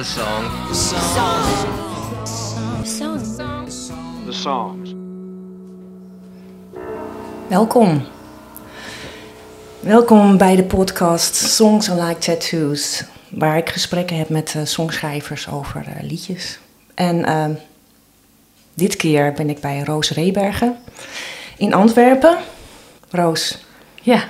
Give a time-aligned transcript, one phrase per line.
[0.00, 0.44] The song.
[4.26, 4.94] The songs.
[7.48, 8.06] Welkom.
[9.80, 15.84] Welkom bij de podcast Songs Like Tattoos, waar ik gesprekken heb met uh, songschrijvers over
[15.88, 16.58] uh, liedjes.
[16.94, 17.46] En uh,
[18.74, 20.76] dit keer ben ik bij Roos Rebergen
[21.56, 22.36] in Antwerpen.
[23.10, 23.64] Roos.
[24.02, 24.24] Ja.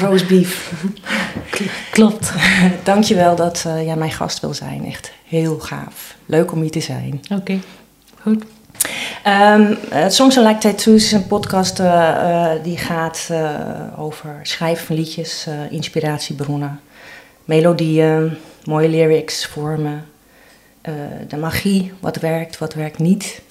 [0.00, 0.72] Roosbeef.
[1.90, 2.32] Klopt.
[2.84, 4.84] Dankjewel dat uh, jij mijn gast wil zijn.
[4.86, 6.16] Echt heel gaaf.
[6.26, 7.20] Leuk om hier te zijn.
[7.22, 7.60] Oké, okay.
[8.20, 8.44] goed.
[9.26, 13.30] Um, Songs Are Like Tattoos is een podcast uh, uh, die gaat
[13.96, 16.80] over schrijven van liedjes, inspiratiebronnen,
[17.44, 20.04] melodieën, mooie lyrics, vormen,
[21.28, 23.42] de magie, wat werkt, wat werkt niet.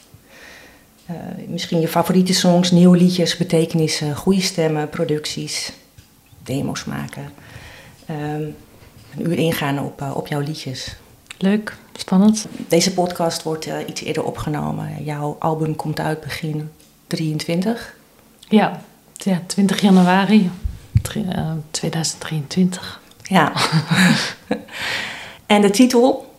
[1.48, 5.72] misschien je favoriete songs, nieuwe liedjes, betekenissen, goede stemmen, producties,
[6.44, 7.32] demo's maken.
[8.12, 8.56] Um,
[9.18, 10.96] een uur ingaan op, op jouw liedjes.
[11.38, 12.48] Leuk, spannend.
[12.68, 15.04] Deze podcast wordt uh, iets eerder opgenomen.
[15.04, 16.70] Jouw album komt uit begin
[17.08, 17.96] 23.
[18.50, 18.82] Ja,
[19.14, 20.52] ja 20 januari
[21.16, 23.02] uh, 2023.
[23.24, 23.54] Ja.
[25.46, 26.36] en de titel?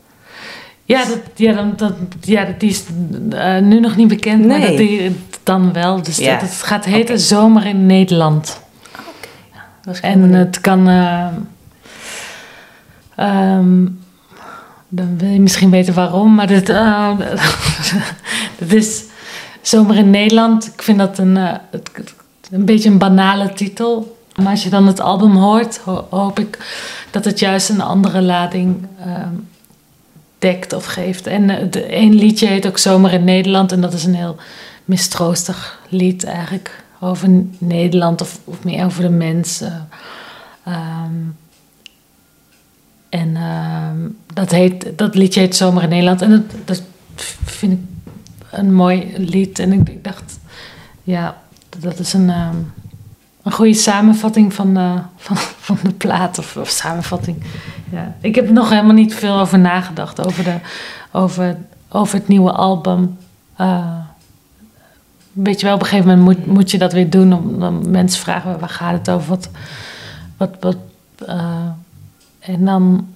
[0.84, 2.84] Ja, dat, ja, dan, dat, ja die is
[3.32, 4.58] uh, nu nog niet bekend, nee.
[4.58, 6.02] maar dat die, dan wel.
[6.02, 6.32] Dus ja.
[6.32, 7.16] dat, het gaat heten okay.
[7.16, 8.60] Zomer in Nederland.
[9.88, 10.10] Okay.
[10.10, 10.88] En het kan...
[13.20, 14.00] Um,
[14.88, 17.18] dan wil je misschien weten waarom, maar dat, uh,
[18.58, 19.02] dat is
[19.62, 20.66] Zomer in Nederland.
[20.66, 21.90] Ik vind dat een, het,
[22.50, 24.16] een beetje een banale titel.
[24.36, 26.58] Maar als je dan het album hoort, ho hoop ik
[27.10, 29.14] dat het juist een andere lading uh,
[30.38, 31.26] dekt of geeft.
[31.26, 33.72] En de, één liedje heet ook Zomer in Nederland.
[33.72, 34.36] En dat is een heel
[34.84, 39.88] mistroostig lied eigenlijk over Nederland of, of meer over de mensen.
[40.68, 41.36] Um,
[43.12, 43.88] en uh,
[44.34, 46.22] dat, heet, dat liedje heet Zomer in Nederland.
[46.22, 46.82] En dat, dat
[47.44, 47.78] vind ik
[48.50, 49.58] een mooi lied.
[49.58, 50.38] En ik, dacht,
[51.02, 51.36] ja,
[51.78, 52.48] dat is een, uh,
[53.42, 56.38] een goede samenvatting van, uh, van, van de plaat.
[56.38, 57.42] Of, samenvatting.
[57.90, 58.14] Ja.
[58.20, 60.26] Ik heb nog helemaal niet veel over nagedacht.
[60.26, 60.56] Over, de,
[61.10, 61.56] over,
[61.88, 63.18] over het nieuwe album.
[65.32, 67.32] weet je wel, op een gegeven moment moet, moet je dat weer doen.
[67.32, 69.28] Om, dan mensen vragen, waar gaat het over?
[69.28, 69.48] Wat...
[70.36, 70.76] wat, wat
[72.42, 73.08] en dan,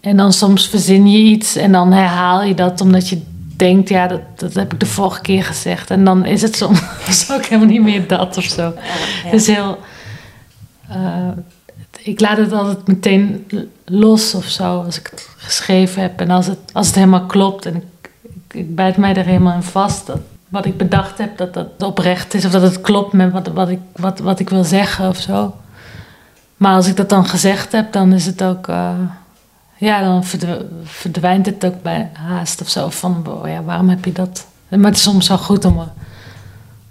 [0.00, 3.22] en dan soms verzin je iets en dan herhaal je dat omdat je
[3.56, 5.90] denkt, ja, dat, dat heb ik de vorige keer gezegd.
[5.90, 8.74] En dan is het soms ook helemaal niet meer dat of zo.
[9.24, 9.30] Ja.
[9.30, 9.78] Dus heel.
[10.90, 11.28] Uh,
[12.02, 13.46] ik laat het altijd meteen
[13.84, 16.20] los of zo als ik het geschreven heb.
[16.20, 19.54] En als het, als het helemaal klopt en ik, ik, ik bijt mij er helemaal
[19.54, 20.06] in vast.
[20.06, 20.20] Dat
[20.52, 23.68] wat ik bedacht heb, dat dat oprecht is of dat het klopt met wat, wat,
[23.68, 25.54] ik, wat, wat ik wil zeggen of zo.
[26.62, 28.68] Maar als ik dat dan gezegd heb, dan is het ook.
[28.68, 28.90] Uh,
[29.76, 30.24] ja, dan
[30.84, 32.88] verdwijnt het ook bij haast of zo.
[32.88, 34.46] Van oh ja, waarom heb je dat?
[34.68, 35.90] Maar het is soms wel goed om.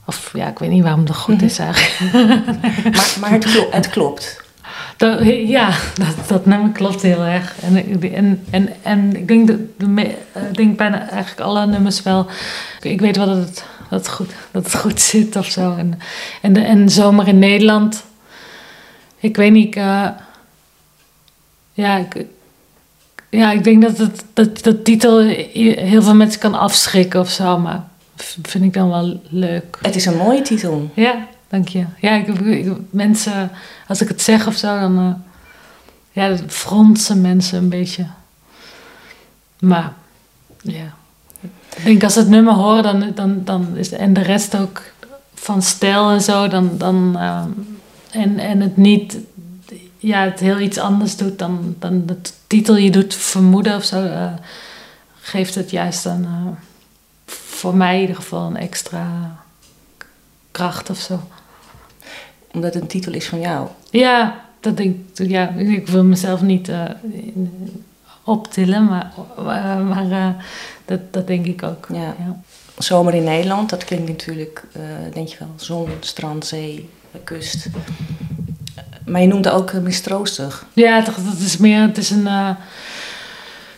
[0.06, 2.14] Of ja, ik weet niet waarom dat goed is eigenlijk.
[2.96, 4.44] maar maar het, klopt, het klopt.
[4.98, 7.56] Dat, ja, dat, dat nummer klopt heel erg.
[7.62, 9.58] En, en, en, en ik denk, dat,
[10.50, 12.28] ik denk bijna eigenlijk alle nummers wel.
[12.82, 15.76] Ik weet wel dat het, dat het, goed, dat het goed zit of zo.
[15.76, 16.00] En,
[16.42, 18.04] en, de, en zomer in Nederland
[19.22, 19.76] ik weet niet.
[19.76, 20.08] Uh,
[21.74, 22.26] ja, ik,
[23.30, 27.58] ja, ik denk dat het, dat, dat titel heel veel mensen kan afschrikken of zo.
[27.58, 27.84] Maar
[28.42, 29.78] vind ik dan wel leuk.
[29.82, 30.92] Het is een mooie titel.
[30.94, 31.86] Ja, dank je.
[32.00, 33.52] Ja, ik, ik, mensen,
[33.88, 35.00] als ik het zeg of zo, dan.
[35.00, 35.14] Uh,
[36.12, 38.06] ja, dat fronsen mensen een beetje.
[39.60, 39.94] Maar
[40.62, 40.94] ja.
[41.76, 44.82] Ik denk als ze het nummer horen, dan, dan, dan is en de rest ook
[45.34, 46.78] van stijl en zo, dan.
[46.78, 47.44] dan uh,
[48.12, 49.18] en, en het niet,
[49.98, 52.18] ja, het heel iets anders doet dan, dan de
[52.48, 54.34] titel je doet vermoeden of zo, uh,
[55.22, 56.48] geeft het juist dan uh,
[57.26, 59.36] voor mij in ieder geval een extra
[60.52, 61.20] kracht of zo.
[62.54, 63.68] Omdat het een titel is van jou?
[63.90, 65.28] Ja, dat denk ik.
[65.28, 66.84] Ja, ik wil mezelf niet uh,
[68.24, 69.12] optillen, maar,
[69.84, 70.36] maar
[70.86, 71.88] dat, dat denk ik ook.
[71.94, 72.16] Ja.
[72.18, 72.42] ja.
[72.78, 74.64] Zomer in Nederland, dat klinkt natuurlijk,
[75.14, 76.90] denk je wel, zon, strand, zee,
[77.20, 77.68] kust.
[79.06, 80.66] Maar je noemde ook mistroostig.
[80.74, 82.26] Ja, het, het is meer, het is een.
[82.26, 82.50] Uh,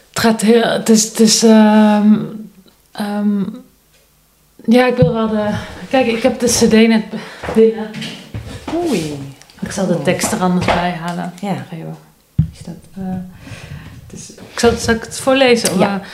[0.10, 0.64] het gaat heel.
[0.64, 1.04] Het is.
[1.04, 2.50] Het is um,
[3.00, 3.64] um,
[4.66, 5.50] ja, ik wil wel de.
[5.90, 7.04] Kijk, ik heb de CD net
[7.56, 7.90] binnen.
[8.76, 9.32] Oei.
[9.60, 11.34] Ik zal de tekst er anders bij halen.
[11.42, 11.66] Ja.
[12.52, 13.16] Is dat, uh,
[14.08, 15.80] dus, ik zal, zal, ik het voorlezen?
[15.80, 15.96] Ja.
[15.96, 16.06] Uh,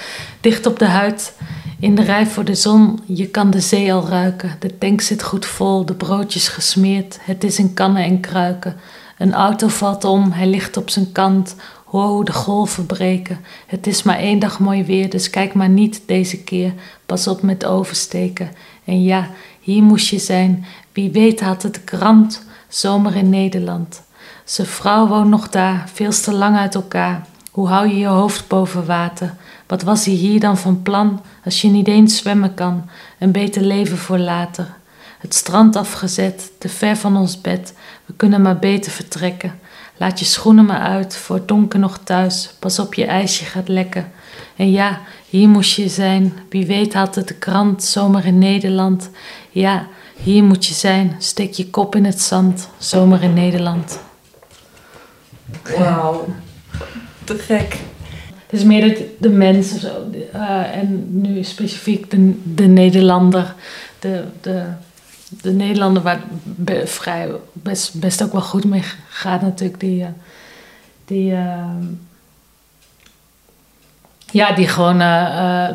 [0.42, 1.34] dicht op de huid.
[1.80, 4.56] In de rij voor de zon, je kan de zee al ruiken.
[4.60, 7.18] De tank zit goed vol, de broodjes gesmeerd.
[7.22, 8.76] Het is in kannen en kruiken.
[9.18, 11.56] Een auto valt om, hij ligt op zijn kant.
[11.86, 13.40] Hoor hoe de golven breken.
[13.68, 16.74] Het is maar één dag mooi weer, dus kijk maar niet deze keer.
[17.06, 18.52] Pas op met oversteken.
[18.86, 19.30] En ja,
[19.60, 20.66] hier moest je zijn.
[20.94, 22.46] Wie weet had het krant.
[22.68, 24.02] Zomer in Nederland.
[24.44, 27.26] Zijn vrouw woont nog daar, veel te lang uit elkaar.
[27.52, 29.36] Hoe hou je je hoofd boven water?
[29.70, 32.90] Wat was hij hier dan van plan als je niet eens zwemmen kan?
[33.20, 34.68] Een beter leven voor later.
[35.20, 37.74] Het strand afgezet, te ver van ons bed.
[38.06, 39.60] We kunnen maar beter vertrekken.
[39.98, 42.54] Laat je schoenen maar uit, voor het donker nog thuis.
[42.60, 44.12] Pas op je ijsje gaat lekken.
[44.56, 46.34] En ja, hier moest je zijn.
[46.50, 49.10] Wie weet had het de krant, zomer in Nederland.
[49.50, 51.16] Ja, hier moet je zijn.
[51.18, 54.00] Steek je kop in het zand, zomer in Nederland.
[55.78, 56.26] Wauw.
[57.24, 57.78] Te gek.
[58.50, 60.10] Het is meer de, mens zo.
[60.36, 63.56] Uh, en nu specifiek de, de Nederlander.
[64.00, 64.64] De, de,
[65.42, 66.22] de Nederlander waar
[66.84, 69.80] vrij best, best ook wel goed mee gaat natuurlijk.
[69.80, 70.08] Die, uh,
[71.06, 71.66] die, uh,
[74.32, 75.68] ja, die gewoon uh,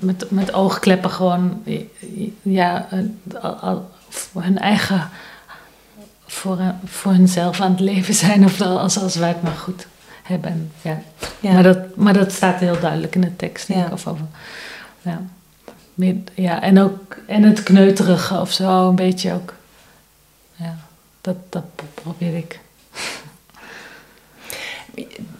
[0.00, 1.62] met, met oogkleppen gewoon
[2.42, 2.88] ja,
[4.08, 5.08] voor hun eigen,
[6.26, 8.44] voor, voor hunzelf aan het leven zijn.
[8.44, 9.86] Of als, als wij het maar goed
[10.28, 10.72] hebben.
[10.82, 11.02] Ja.
[11.40, 11.52] ja.
[11.52, 13.66] Maar, dat, maar dat staat heel duidelijk in de tekst.
[13.66, 14.24] Denk ik, of over,
[15.02, 15.22] ja.
[16.34, 19.54] ja, en ook en het kneuterige of zo, een beetje ook.
[20.54, 20.76] Ja,
[21.20, 21.64] dat, dat
[21.94, 22.60] probeer ik.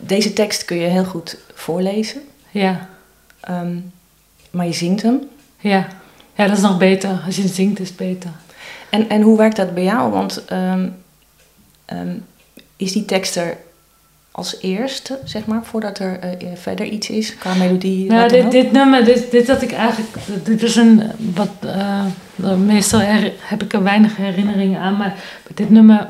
[0.01, 2.21] Deze tekst kun je heel goed voorlezen.
[2.51, 2.89] Ja.
[3.51, 3.93] Um,
[4.51, 5.29] maar je zingt hem.
[5.59, 5.87] Ja.
[6.35, 7.21] ja, dat is nog beter.
[7.27, 8.31] Als je zingt is het beter.
[8.91, 10.11] En, en hoe werkt dat bij jou?
[10.11, 10.97] Want um,
[11.93, 12.25] um,
[12.77, 13.57] is die tekst er
[14.39, 18.11] als eerste, zeg maar, voordat er uh, verder iets is qua melodie?
[18.11, 20.09] Ja, dit, dit, nummer, dit, dit had ik eigenlijk,
[20.45, 21.03] dit is een,
[21.35, 23.01] wat, uh, meestal
[23.41, 25.15] heb ik er weinig herinneringen aan, maar
[25.55, 26.09] dit nummer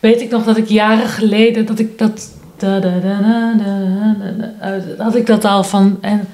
[0.00, 3.54] weet ik nog dat ik jaren geleden, dat ik dat, da, da, da,
[4.98, 6.28] had ik dat al van, en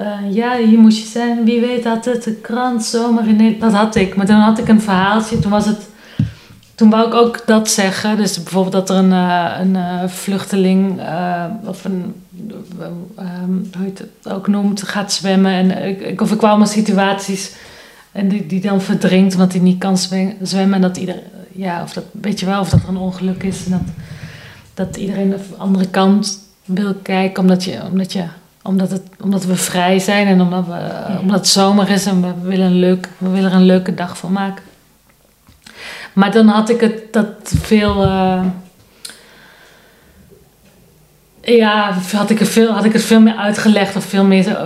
[0.00, 3.72] uh, ja, hier moest je zijn, wie weet had het, de krant, zomer in Nederland,
[3.72, 5.92] dat had ik, maar toen had ik een verhaaltje, toen was het
[6.74, 8.16] toen wou ik ook dat zeggen.
[8.16, 12.14] Dus bijvoorbeeld dat er een, uh, een uh, vluchteling uh, of een,
[13.18, 15.52] um, hoe je het ook noemt, gaat zwemmen.
[15.52, 17.52] En ik, of ik kwam in situaties
[18.12, 19.98] en die, die dan verdrinkt omdat hij niet kan
[20.42, 20.74] zwemmen.
[20.74, 21.22] En dat iedereen,
[21.52, 23.64] ja, of dat, weet je wel, of dat er een ongeluk is.
[23.64, 23.94] En dat,
[24.74, 28.24] dat iedereen de andere kant wil kijken omdat, je, omdat, je,
[28.62, 32.48] omdat, het, omdat we vrij zijn en omdat, we, omdat het zomer is en we
[32.48, 34.64] willen, een leuk, we willen er een leuke dag van maken.
[36.14, 38.04] Maar dan had ik het dat veel.
[38.04, 38.44] Uh,
[41.42, 44.56] ja, had ik, er veel, had ik het veel meer uitgelegd of veel meer.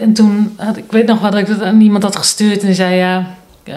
[0.00, 2.74] En toen had ik weet nog wat ik het aan iemand had gestuurd en die
[2.74, 3.36] zei ja.
[3.64, 3.74] Uh,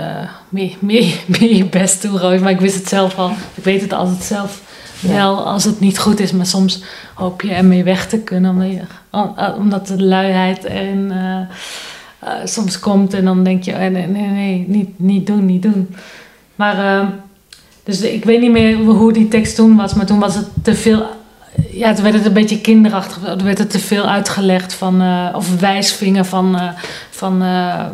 [0.50, 2.40] meer, meer, meer je best doen, Roos.
[2.40, 3.32] Maar ik wist het zelf al.
[3.56, 4.62] Ik weet het altijd zelf
[5.00, 6.32] wel als het niet goed is.
[6.32, 6.84] Maar soms
[7.14, 8.52] hoop je ermee weg te kunnen.
[8.52, 8.82] Omdat, je,
[9.58, 11.40] omdat de luiheid en uh,
[12.24, 13.14] uh, soms komt.
[13.14, 15.96] En dan denk je, nee, nee, nee, niet, niet doen, niet doen.
[16.62, 17.08] Maar, uh,
[17.84, 20.76] dus ik weet niet meer hoe die tekst toen was, maar toen was het te
[20.76, 21.06] veel.
[21.72, 23.28] Ja, toen werd het een beetje kinderachtig.
[23.28, 26.70] Er werd het te veel uitgelegd van, uh, of wijsvinger van, uh,
[27.10, 27.86] van uh,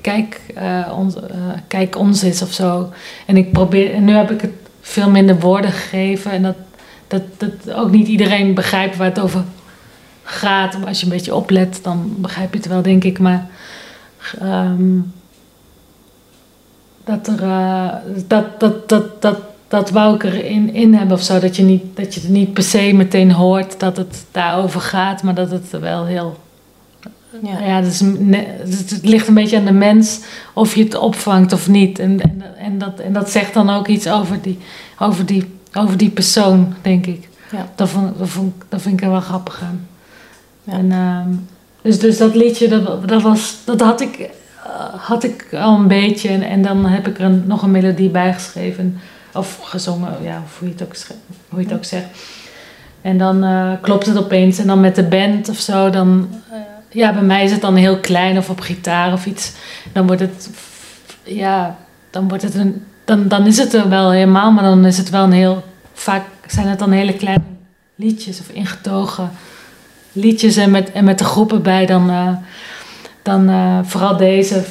[0.00, 0.40] kijk,
[0.96, 1.14] ons,
[1.66, 2.92] kijk ons eens of zo.
[3.26, 6.30] En ik probeer, nu heb ik het veel minder woorden gegeven.
[6.30, 6.56] En dat,
[7.08, 9.44] dat, dat ook niet iedereen begrijpt waar het over
[10.22, 10.78] gaat.
[10.78, 13.18] Maar als je een beetje oplet, dan begrijp je het wel, denk ik.
[13.18, 13.46] Maar
[14.42, 15.12] um,
[17.04, 17.88] dat er uh,
[18.26, 21.38] dat, dat, dat, dat, dat wou ik erin in hebben of zo.
[21.38, 25.22] Dat je, niet, dat je het niet per se meteen hoort dat het daarover gaat,
[25.22, 26.40] maar dat het wel heel.
[27.42, 30.20] Ja, ja dus, het ligt een beetje aan de mens
[30.52, 31.98] of je het opvangt of niet.
[31.98, 34.58] En, en, en, dat, en dat zegt dan ook iets over die,
[34.98, 37.28] over die, over die persoon, denk ik.
[37.50, 37.68] Ja.
[37.74, 39.86] Dat, vond, dat, vond, dat vind ik er wel grappig aan.
[40.64, 40.72] Ja.
[40.72, 41.36] En, uh,
[41.82, 44.28] dus, dus dat liedje, dat, dat, was, dat had ik eh,
[44.96, 46.28] had ik al een beetje.
[46.28, 49.00] En, dan heb ik er nog een melodie bij geschreven.
[49.34, 50.94] Of gezongen, ja, of hoe je het ook,
[51.48, 52.06] hoe je het ook zegt.
[53.00, 54.58] En dan uh, klopt het opeens.
[54.58, 56.28] En dan met de band of zo, dan...
[56.50, 56.56] Uh,
[56.88, 59.52] ja, bij mij is het dan heel klein of op gitaar of iets.
[59.92, 60.50] Dan wordt het...
[61.22, 61.76] Ja,
[62.10, 62.84] dan wordt het een...
[63.04, 65.64] Dan, dan is het er wel helemaal, maar dan is het wel een heel...
[65.92, 67.44] Vaak zijn het dan hele kleine
[67.94, 69.30] liedjes of ingetogen
[70.12, 70.56] liedjes.
[70.56, 72.10] En met, en met de groepen bij dan...
[73.22, 74.64] dan uh, vooral deze,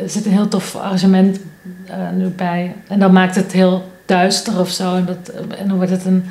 [0.00, 1.40] er zit een heel tof arrangement
[1.88, 2.74] uh, nu bij.
[2.88, 4.96] En dan maakt het heel duister of zo.
[4.96, 5.28] En, dat,
[5.58, 6.24] en dan wordt het een,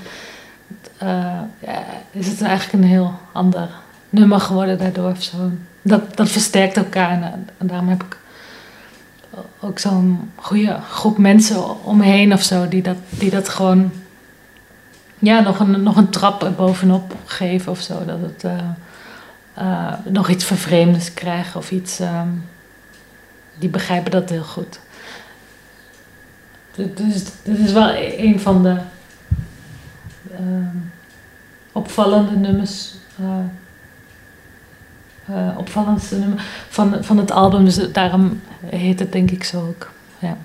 [1.04, 3.70] uh, ja, is het eigenlijk een heel ander
[4.10, 5.38] nummer geworden daardoor of zo.
[5.82, 7.22] Dat, dat versterkt elkaar
[7.58, 8.18] en, daarom heb ik
[9.60, 13.92] ook zo'n goede groep mensen om me heen of zo, die dat, die dat gewoon
[15.20, 18.06] ja, nog, een, nog een trap bovenop geven of zo.
[18.06, 18.52] Dat het eh,
[19.60, 22.00] eh, nog iets vervreemdes krijgen of iets.
[22.00, 22.28] ehm,
[23.60, 24.80] die begrijpen dat heel goed.
[26.76, 28.78] Is, dit is wel e- een van de
[30.32, 30.76] ehm,
[31.72, 32.94] opvallende nummers.
[35.26, 37.66] eh, opvallendste nummer van, van het album.
[37.66, 39.92] Dus daarom heet het denk ik zo ook.
[40.20, 40.38] Ja.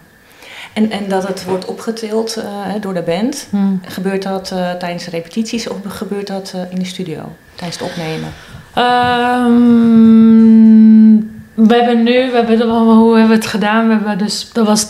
[0.73, 2.43] En, en dat het wordt opgetild
[2.81, 3.47] door de band.
[3.51, 3.77] Hm.
[3.83, 7.33] Gebeurt dat eh, tijdens de repetities of gebeurt dat in de studio?
[7.55, 8.33] Tijdens het opnemen?
[9.85, 11.17] Ehm,
[11.55, 13.87] we hebben nu, we hebben, hoe hebben we het gedaan?
[13.87, 14.87] We hebben dus, dat was,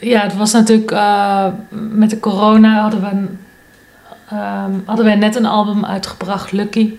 [0.00, 3.26] ja, het was natuurlijk eh, met de corona hadden we,
[4.36, 6.94] ehm, hadden wij net een album uitgebracht, Lucky.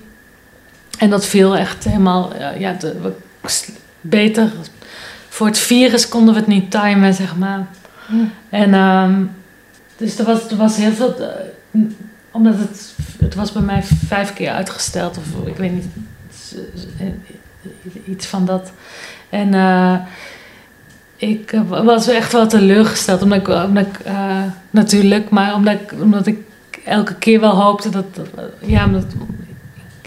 [0.99, 3.51] En dat viel echt helemaal, ja, de, we-
[4.01, 4.51] beter.
[5.29, 7.67] Voor het virus konden we het niet timen, zeg maar.
[8.49, 9.23] En ehm,
[9.97, 11.81] dus er was, er was heel veel, eh,
[12.33, 15.85] omdat het, het was bij mij vijf keer uitgesteld, of ik weet niet,
[18.05, 18.71] iets van dat.
[19.29, 19.95] En eh,
[21.15, 26.27] ik was echt wel teleurgesteld, omdat ik, omdat ik eh, natuurlijk, maar omdat ik, omdat
[26.27, 26.37] ik
[26.85, 28.05] elke keer wel hoopte dat,
[28.59, 29.05] ja, omdat,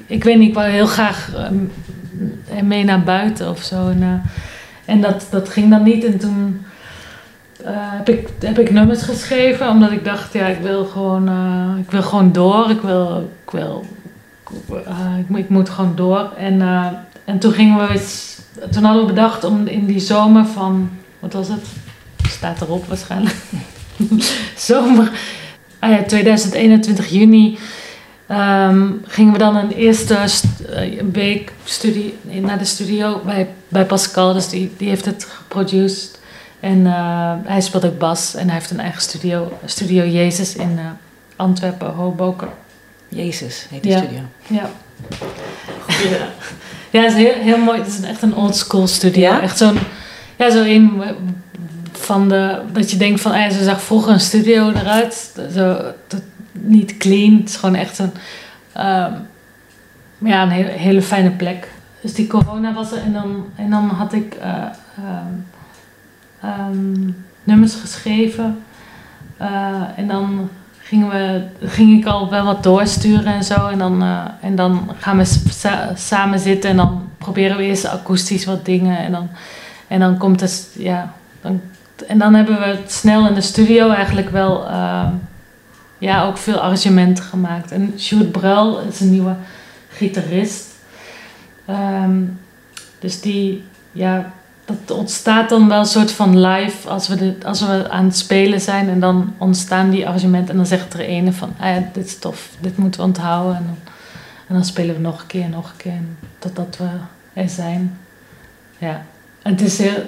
[0.06, 3.88] ik weet niet, ik wou heel graag eh, mee naar buiten of zo.
[3.88, 4.22] En,
[4.84, 6.04] en dat, dat ging dan niet.
[6.04, 6.65] En toen
[7.64, 11.78] eh, heb, ik, heb ik nummers geschreven, omdat ik dacht, ja, ik wil gewoon, eh,
[11.84, 12.70] ik wil gewoon door.
[12.70, 13.84] Ik wil, ik wil,
[14.86, 16.32] eh, ik, moet- gewoon door.
[16.38, 16.62] En,
[17.24, 18.38] en toen gingen we, eens-
[18.70, 21.64] toen hadden we bedacht om in die zomer van, wat was het?
[22.28, 23.36] Staat erop waarschijnlijk.
[24.56, 25.10] zomer,
[25.78, 27.58] ah ja, 2021 juni.
[28.26, 30.44] ehm, gingen we dan een eerste st-
[31.12, 34.32] week studie, naar de studio bij, bij Pascal.
[34.32, 36.18] Dus die, die heeft het geproduced.
[36.60, 40.78] En eh, hij speelt ook bas en hij heeft een eigen studio, Studio Jezus in
[40.78, 40.84] eh,
[41.36, 42.48] Antwerpen, Hoboken.
[43.08, 43.98] Jezus heet Ja.
[43.98, 44.20] studio.
[44.46, 44.70] Ja.
[45.86, 46.26] Ja,
[46.90, 47.78] ja het is heel, heel mooi.
[47.78, 49.22] Het is echt een old school studio.
[49.22, 49.40] Ja?
[49.40, 49.78] Echt zo'n,
[50.36, 51.02] ja, zo een
[51.92, 55.32] van de, dat je denkt van, ah, ze zag vroeger een studio eruit.
[55.54, 56.22] Zo, dat,
[56.52, 57.36] niet clean.
[57.36, 58.12] Het is gewoon echt een,
[58.72, 59.12] ehm,
[60.18, 61.68] ja, een hele, hele fijne plek.
[62.00, 64.48] Dus die corona was er en dan, en dan had ik eh,
[64.96, 65.32] ehm,
[66.46, 67.10] ehm,
[67.44, 68.58] nummers geschreven.
[69.36, 70.48] Eh, en dan
[70.78, 73.66] gingen we, ging ik al wel wat doorsturen en zo.
[73.66, 77.86] En dan, eh, en dan gaan we sa- samen zitten en dan proberen we eerst
[77.86, 78.98] akoestisch wat dingen.
[78.98, 79.28] En dan,
[79.88, 81.12] en dan komt het, ja.
[81.40, 81.60] Dan,
[82.08, 85.10] en dan hebben we het snel in de studio eigenlijk wel, ehm,
[85.98, 87.72] ja, ook veel arrangementen gemaakt.
[87.72, 89.34] En Sjoerd Bruil is een nieuwe
[89.88, 90.74] gitarist.
[91.66, 92.20] Ehm,
[92.98, 94.32] dus die, ja,
[94.66, 98.16] dat ontstaat dan wel een soort van live als we, de, als we aan het
[98.16, 98.88] spelen zijn.
[98.88, 100.50] En dan ontstaan die arrangementen.
[100.50, 103.56] En dan zegt er ene van, ah ja, dit is tof, dit moeten we onthouden.
[103.56, 103.76] En dan,
[104.46, 106.00] en dan spelen we nog een keer, nog een keer.
[106.38, 106.88] Totdat we
[107.32, 107.98] er zijn.
[108.78, 109.02] Ja.
[109.42, 110.04] En het is heel...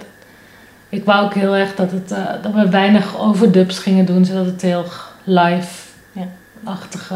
[0.88, 4.24] Ik wou ook heel erg dat, het, eh, dat we weinig overdubs gingen doen.
[4.24, 4.84] Zodat het heel
[5.24, 7.14] live-achtige...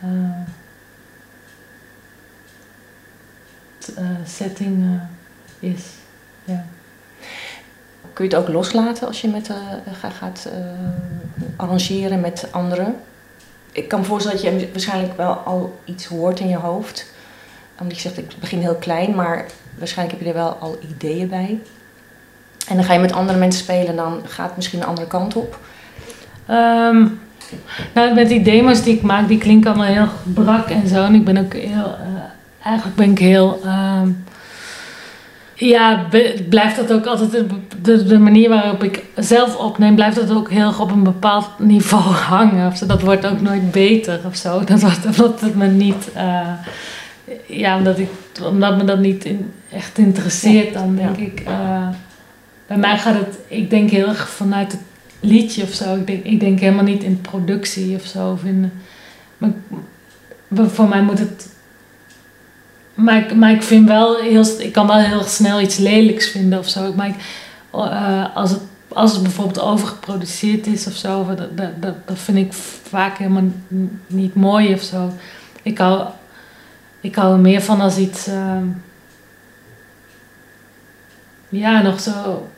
[0.00, 0.08] eh,
[3.96, 5.00] eh, setting
[5.58, 5.82] is.
[8.12, 9.56] Kun je het ook loslaten als je met, eh,
[10.00, 10.58] ga- gaat eh,
[11.56, 12.96] arrangeren met anderen?
[13.72, 17.12] Ik kan me voorstellen dat je waarschijnlijk wel al iets hoort in je hoofd.
[17.80, 19.44] Omdat je zegt, ik begin heel klein, maar
[19.78, 21.58] waarschijnlijk heb je er wel al ideeën bij.
[22.68, 25.06] En dan ga je met andere mensen spelen en dan gaat het misschien een andere
[25.06, 25.58] kant op.
[26.46, 27.06] Ehm,
[27.94, 31.04] nou, met die demo's die ik maak, die klinken allemaal heel brak en zo.
[31.04, 32.06] En ik ben ook heel, eh,
[32.64, 34.08] eigenlijk ben ik heel, ehm,
[35.68, 36.06] ja,
[36.48, 37.46] blijft dat ook altijd, de,
[37.82, 41.48] de, de manier waarop ik zelf opneem, blijft dat ook heel erg op een bepaald
[41.58, 42.66] niveau hangen.
[42.66, 42.86] Of zo.
[42.86, 44.64] Dat wordt ook nooit beter of zo.
[44.64, 46.48] Dat wordt, omdat het me niet, eh,
[47.46, 48.08] ja, omdat, ik,
[48.42, 51.88] omdat me dat niet in- echt interesseert, dan denk ik, eh,
[52.66, 54.80] bij mij gaat het, ik denk heel erg vanuit het
[55.20, 55.94] liedje of zo.
[55.94, 58.30] Ik denk, ik denk helemaal niet in productie of zo.
[58.30, 58.72] Of in,
[59.38, 59.50] maar,
[60.48, 61.48] maar voor mij moet het.
[63.02, 64.44] Maar ik, maar ik vind wel heel.
[64.58, 66.92] Ik kan wel heel snel iets lelijks vinden of zo.
[66.94, 67.14] Maar ik,
[67.72, 72.38] eh, als, het, als het bijvoorbeeld overgeproduceerd is of zo, dat, dat, dat, dat vind
[72.38, 72.52] ik
[72.88, 73.50] vaak helemaal
[74.06, 75.12] niet mooi of zo.
[75.62, 76.08] Ik hou,
[77.00, 78.26] ik hou er meer van als iets.
[78.26, 78.64] ehm,
[81.48, 82.48] ja, nog zo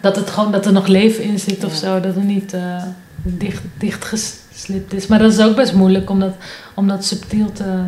[0.00, 1.78] dat, het gewoon, dat er nog leven in zit of Ja.
[1.78, 2.00] zo.
[2.00, 2.82] Dat het niet eh,
[3.22, 5.06] dicht, dichtgeslipt is.
[5.06, 6.34] Maar dat is ook best moeilijk om dat,
[6.74, 7.82] om dat subtiel te,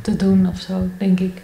[0.00, 1.42] te doen of zo, denk ik.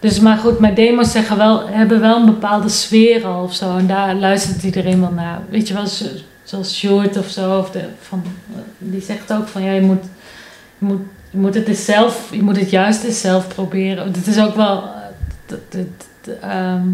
[0.00, 3.76] Dus, maar goed, mijn demo's zeggen wel, hebben wel een bepaalde sfeer al of zo.
[3.76, 5.40] En daar luistert iedereen wel naar.
[5.50, 6.04] Weet je wel, zo-
[6.44, 8.22] zoals Short of zo, of de, van,
[8.78, 10.02] die zegt ook van ja, je moet,
[10.78, 14.06] je moet, je moet het eens zelf, je moet het juist eens zelf proberen.
[14.06, 14.84] Het is ook wel,
[15.46, 15.86] het, het,
[16.22, 16.86] het, ehm,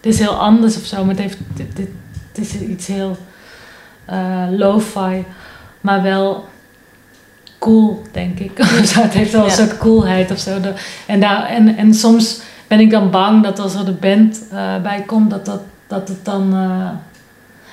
[0.00, 1.88] is heel anders of zo, maar het, heeft, dit, dit,
[2.34, 3.16] is iets heel
[4.10, 5.24] uh, lo-fi,
[5.80, 6.48] maar wel
[7.64, 8.50] cool, denk ik.
[8.58, 10.58] het heeft wel een soort coolheid of zo.
[11.06, 14.82] En, daar, en, en soms ben ik dan bang dat als er de band uh,
[14.82, 16.90] bij komt, dat, dat, dat het dan uh,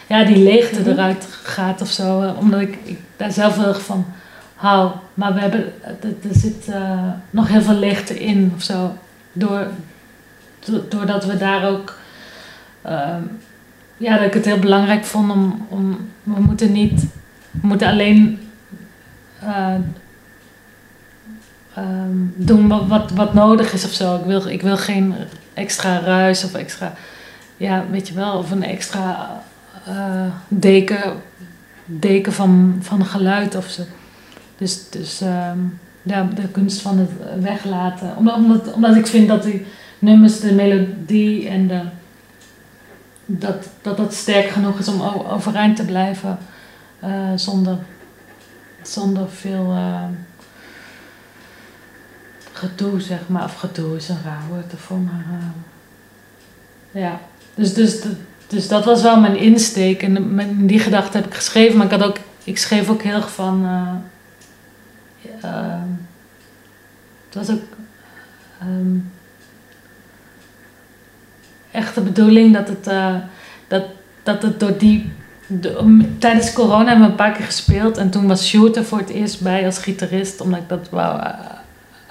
[0.08, 0.90] ja, die leegte mhm.
[0.90, 2.22] eruit gaat of zo.
[2.22, 4.06] Uh, omdat ik, ik, daar zelf heel erg van
[4.56, 4.92] hou.
[5.14, 6.70] Maar we hebben, er zit
[7.30, 8.98] nog heel veel leegte in of zo.
[9.34, 9.68] Door,
[10.90, 11.98] doordat we daar ook.
[12.82, 13.22] Ehm,
[13.98, 15.66] ja, dat ik het heel belangrijk vond om.
[15.70, 17.02] om we moeten niet.
[17.52, 18.40] We moeten alleen
[19.44, 19.96] um,
[22.36, 24.16] doen wat, wat, nodig is of zo.
[24.16, 25.16] Ik wil, ik wil geen
[25.54, 26.94] extra ruis of extra,
[27.58, 29.42] ja, weet je wel, of een extra
[29.88, 31.14] uh, deken,
[31.86, 33.82] deken van, van geluid of zo.
[34.58, 37.10] Dus, dus um, de kunst van het
[37.42, 38.18] weglaten.
[38.18, 39.66] Omdat, omdat, omdat ik vind dat die
[40.00, 41.82] nummers, de melodie en de,
[43.26, 46.38] dat, dat dat sterk genoeg is om overeind te blijven
[47.04, 47.78] uh, zonder,
[48.82, 49.74] zonder veel.
[49.74, 50.04] Uh,
[52.52, 53.44] gedoe, zeg maar.
[53.44, 55.26] Of gedoe is een raar woord ervoor, maar...
[55.32, 57.20] Uh, ja,
[57.56, 58.02] dus, dus,
[58.48, 60.04] dus dat was wel mijn insteek.
[60.04, 61.78] En die gedachte heb ik geschreven.
[61.78, 63.66] Maar ik, had ook, ik schreef ook heel erg van...
[63.66, 63.94] Uh,
[67.26, 67.62] het was ook...
[68.64, 69.12] Um,
[71.72, 72.84] echt de bedoeling dat het,
[73.68, 73.84] dat,
[74.24, 75.12] dat het door die.
[75.60, 79.10] De, tijdens corona hebben we een paar keer gespeeld en toen was Shooter voor het
[79.10, 81.22] eerst bij als gitarist, omdat ik dat wou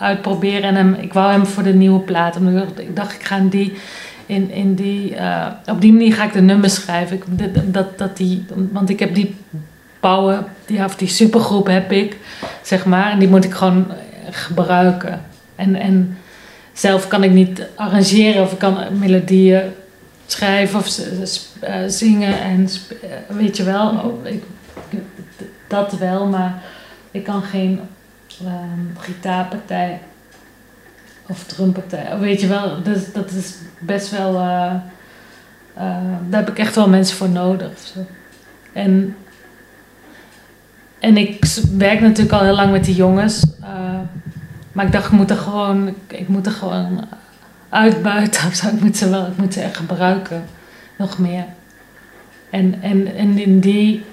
[0.00, 0.62] uitproberen.
[0.62, 2.36] En hem, ik wou hem voor de nieuwe plaat.
[2.36, 3.72] Omdat ik dacht, ik ga die.
[4.26, 7.16] In, in die, uh, op die manier ga ik de nummers schrijven.
[7.16, 7.24] Ik,
[7.72, 9.36] dat, dat die, want ik heb die
[10.00, 12.16] bouwen, die, of die supergroep heb ik,
[12.62, 13.10] zeg maar.
[13.10, 13.86] En die moet ik gewoon
[14.30, 15.20] gebruiken.
[15.56, 16.18] En, en
[16.72, 19.62] zelf kan ik niet arrangeren of ik kan melodieën
[20.32, 20.98] schrijven of
[21.62, 22.40] uh, zingen.
[22.40, 24.42] En uh, weet je wel, ik,
[25.68, 26.62] dat wel, maar
[27.10, 27.80] ik kan geen
[28.42, 30.00] um, gitaarpartij
[31.26, 32.18] of drumpartij.
[32.18, 34.34] Weet je wel, dus, dat is best wel.
[34.34, 34.74] Uh,
[35.76, 35.94] uh,
[36.28, 37.78] daar heb ik echt wel mensen voor nodig.
[37.78, 38.06] Zo.
[38.72, 39.16] En,
[40.98, 41.44] en ik
[41.76, 43.44] werk natuurlijk al heel lang met die jongens.
[44.72, 47.04] Maar ik dacht, ik moet er gewoon, ik moet er gewoon
[47.70, 48.62] uitbuiten of.
[48.62, 50.44] Ik moet ze wel, ik echt gebruiken.
[50.96, 51.44] Nog meer.
[52.50, 54.04] En, en, en in die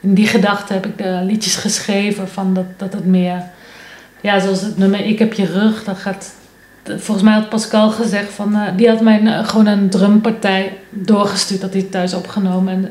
[0.00, 3.42] in die gedachte heb ik de liedjes geschreven van dat, dat het meer,
[4.20, 6.34] ja, zoals het nummer Ik heb je rug, dat gaat,
[6.84, 11.60] volgens mij had Pascal gezegd van, uh, die had mij uh, gewoon een drumpartij doorgestuurd,
[11.60, 12.90] dat hij thuis opgenomen en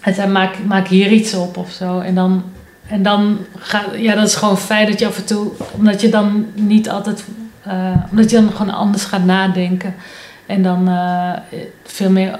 [0.00, 2.44] hij zei maak, maak hier iets op of zo en dan,
[2.86, 6.08] en dan gaat, ja dat is gewoon feit dat je af en toe, omdat je
[6.08, 7.24] dan niet altijd,
[8.10, 9.94] omdat je dan gewoon anders gaat nadenken
[10.46, 10.88] en dan
[11.84, 12.38] veel meer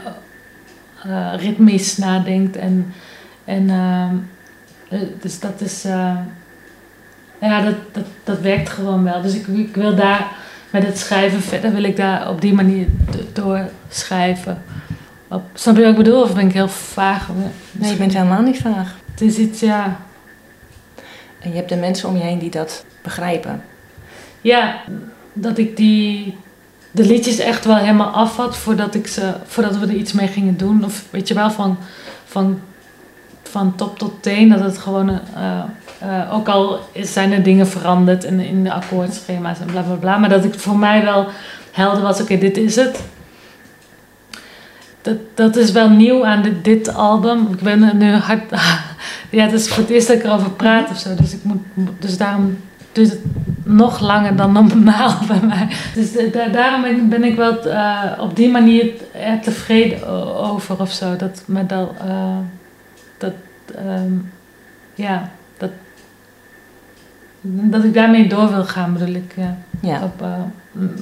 [1.07, 2.57] uh, ritmisch nadenkt.
[2.57, 2.93] En,
[3.45, 5.83] en eh, dus dat is,
[7.41, 9.23] ja, dat, dat, dat werkt gewoon wel.
[9.23, 10.27] Dus ik, ik wil daar
[10.71, 12.87] met het schrijven verder, wil ik daar op die manier
[13.33, 14.63] door schrijven.
[15.29, 16.23] Op, snap je wat ik bedoel?
[16.23, 17.29] Of ben ik heel vaag?
[17.73, 18.95] Nee, je bent helemaal niet vaag.
[19.11, 19.97] Het is iets, ja.
[21.41, 23.63] En je hebt de mensen om je heen die dat begrijpen.
[24.41, 24.81] Ja,
[25.35, 26.37] dat ik die
[26.95, 30.29] de liedjes echt wel helemaal af had voordat, ik ze, voordat we er iets mee
[30.29, 30.85] gingen doen.
[30.85, 31.77] Of weet je wel, van,
[32.25, 32.61] van,
[33.43, 34.49] van top tot teen.
[34.49, 35.19] Dat het gewoon, uh,
[36.03, 40.19] uh, ook al zijn er dingen veranderd in, in de akkoordschema's en bla bla bla.
[40.19, 41.27] Maar dat ik voor mij wel
[41.73, 43.03] helder was, oké, dit is het.
[45.03, 47.49] Dat, dat is wel nieuw aan dit, dit album.
[47.53, 48.51] Ik ben nu hard.
[49.31, 51.15] ja, het is voor het eerst dat ik erover praat of zo.
[51.15, 51.63] Dus, ik moet,
[51.99, 52.59] dus daarom
[52.95, 53.21] duurt het
[53.65, 55.69] nog langer dan normaal bij mij.
[55.95, 61.17] Dus uh, daarom ben, ik wel uh, op die manier er tevreden over of zo.
[61.17, 62.39] Dat me dat, uh,
[63.19, 63.33] dat
[63.79, 64.33] um,
[64.95, 65.71] ja, dat,
[67.43, 69.35] dat ik daarmee door wil gaan, bedoel ik.
[69.37, 69.57] Ja.
[69.81, 70.03] ja.
[70.03, 70.27] Op,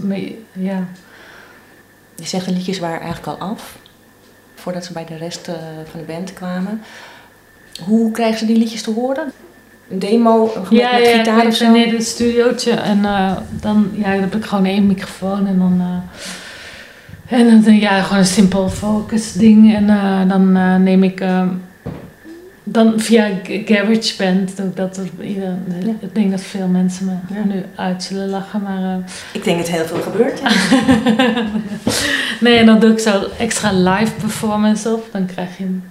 [0.02, 0.84] mee, ja.
[2.14, 3.78] Je zegt de liedjes waren eigenlijk al af,
[4.54, 5.50] voordat ze bij de rest
[5.90, 6.82] van de band kwamen.
[7.84, 9.32] Hoe krijgen ze die liedjes te horen?
[9.92, 11.70] Een demo met, ja, met gitaar ja, of zo?
[11.70, 12.70] Nee, het studiootje.
[12.70, 15.80] En uh, dan, ja, dan heb ik gewoon één microfoon en dan...
[15.80, 19.74] Uh, en dan, ja, gewoon een simpel focus ding.
[19.74, 20.52] En uh, dan
[20.82, 21.24] neem ik...
[22.64, 23.28] dan via
[23.64, 25.00] GarageBand doe ik dat.
[25.20, 25.94] Ieder, ja.
[26.00, 27.44] Ik denk dat veel mensen me ja.
[27.44, 28.98] nu uit zullen lachen, maar...
[29.32, 30.42] ik denk dat heel veel gebeurt.
[32.40, 35.08] nee, en dan doe ik zo extra live performance op.
[35.12, 35.82] Dan krijg je een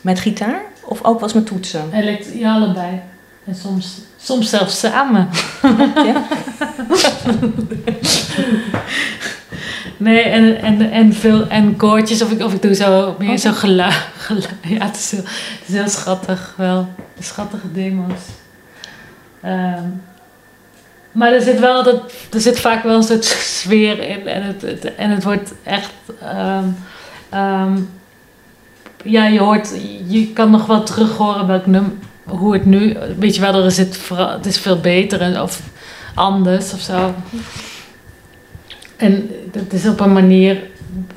[0.00, 1.82] Met gitaar of ook wel eens met toetsen?
[1.92, 3.00] Elekt ja, allebei.
[3.46, 5.28] En soms, soms zelfs samen.
[5.94, 6.22] Ja?
[9.96, 13.52] Nee, en, en, en, veel, en koortjes, of ik, of ik doe zo meer zo
[13.52, 13.94] geluid.
[14.62, 16.88] Ja, het is, heel, het is heel schattig wel.
[17.20, 18.20] Schattige demo's.
[19.40, 19.82] Ehm,
[21.12, 24.62] maar er zit wel dat, er zit vaak wel een soort sfeer in en het,
[24.62, 25.92] het- en het wordt echt.
[27.30, 27.78] ehm,
[29.04, 29.72] ja, je hoort,
[30.06, 33.70] je kan nog wel terug horen welk num, hoe het nu, weet je wel, er
[33.70, 35.62] zit, het is veel beter of
[36.14, 37.14] anders of zo.
[38.96, 40.62] En het is op een manier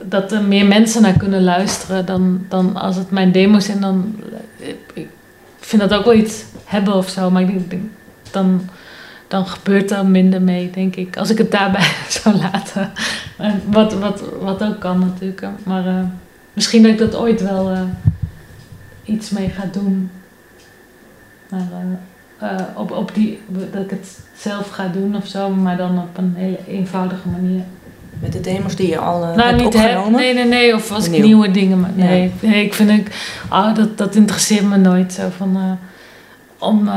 [0.03, 3.81] dat er meer mensen naar kunnen luisteren dan, dan als het mijn demo's zijn.
[3.81, 4.15] Dan,
[4.93, 5.07] ik
[5.59, 7.75] vind dat ook wel iets hebben of zo, maar ik
[8.31, 8.69] dan,
[9.27, 11.17] dan gebeurt er minder mee, denk ik.
[11.17, 12.91] Als ik het daarbij zou laten.
[13.37, 15.47] En Wat, wat, wat ook kan natuurlijk.
[15.63, 16.03] Maar eh,
[16.55, 17.81] misschien dat ik dat ooit wel eh,
[19.03, 20.09] iets mee ga doen.
[21.49, 21.59] Maar
[22.39, 23.39] eh, eh, op, op die,
[23.71, 27.61] dat ik het zelf ga doen of zo, maar dan op een hele eenvoudige manier.
[28.19, 30.19] Met de demos die je al eh, Nou, hebt niet heb, opgenomen?
[30.19, 30.75] nee, nee, nee.
[30.75, 31.79] Of als ik nieuwe dingen.
[31.79, 32.03] ma- Ja.
[32.03, 33.33] Nee, nee ik vind ik.
[33.51, 35.77] Oh, dat, dat interesseert me nooit zo van.
[36.57, 36.89] om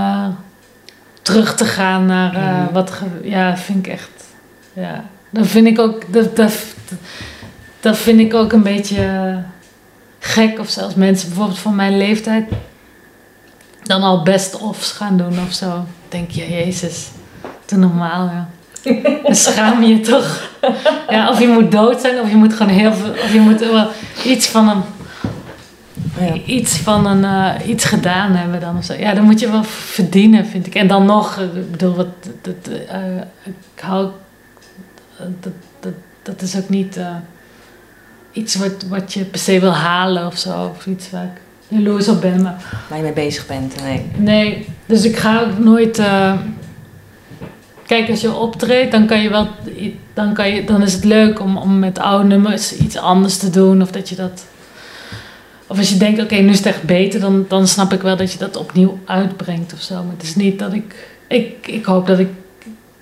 [1.22, 2.72] terug te gaan naar Mhm.
[2.72, 3.02] wat.
[3.22, 4.10] ja, vind ik echt.
[4.72, 6.12] Ja, dat vind ik ook.
[6.12, 6.52] Dat, dat,
[7.80, 9.38] dat vind ik ook een beetje
[10.18, 12.44] gek of zelfs mensen bijvoorbeeld van mijn leeftijd.
[13.82, 15.84] dan al best-ofs gaan doen of zo.
[16.08, 17.08] Denk je, Jezus,
[17.64, 18.48] te normaal, ja.
[19.22, 20.50] Dan schaam je toch.
[21.08, 23.10] Ja, of je moet dood zijn, of je moet gewoon heel veel.
[23.10, 23.88] Of je moet wel
[24.24, 24.82] iets van een.
[26.26, 26.34] Ja.
[26.46, 27.24] Iets van een.
[27.24, 28.94] eh, iets gedaan hebben dan of zo.
[28.94, 30.74] Ja, dan moet je wel verdienen, vind ik.
[30.74, 32.06] En dan nog, eh, ik bedoel, wat.
[32.42, 34.10] Dat, eh, ik hou.
[35.40, 36.98] dat, dat, dat is ook niet.
[38.32, 40.72] Iets wat, wat je per se wil halen of zo.
[40.76, 41.40] Of iets waar ik
[41.78, 42.42] jaloers op ben.
[42.42, 43.82] Maar Waar je mee bezig bent.
[43.82, 44.04] Nee.
[44.16, 45.98] Nee, dus ik ga ook nooit.
[45.98, 46.32] eh,
[47.86, 49.48] Kijk, als je optreedt, dan kan je wel.
[50.14, 53.50] Dan, kan je, dan is het leuk om, om met oude nummers iets anders te
[53.50, 53.82] doen.
[53.82, 54.44] Of dat je dat.
[55.66, 58.16] Of als je denkt, oké, nu is het echt beter, dan, dan snap ik wel
[58.16, 59.94] dat je dat opnieuw uitbrengt of zo.
[59.94, 61.08] Maar het is niet dat ik.
[61.28, 62.28] Ik, ik hoop dat ik.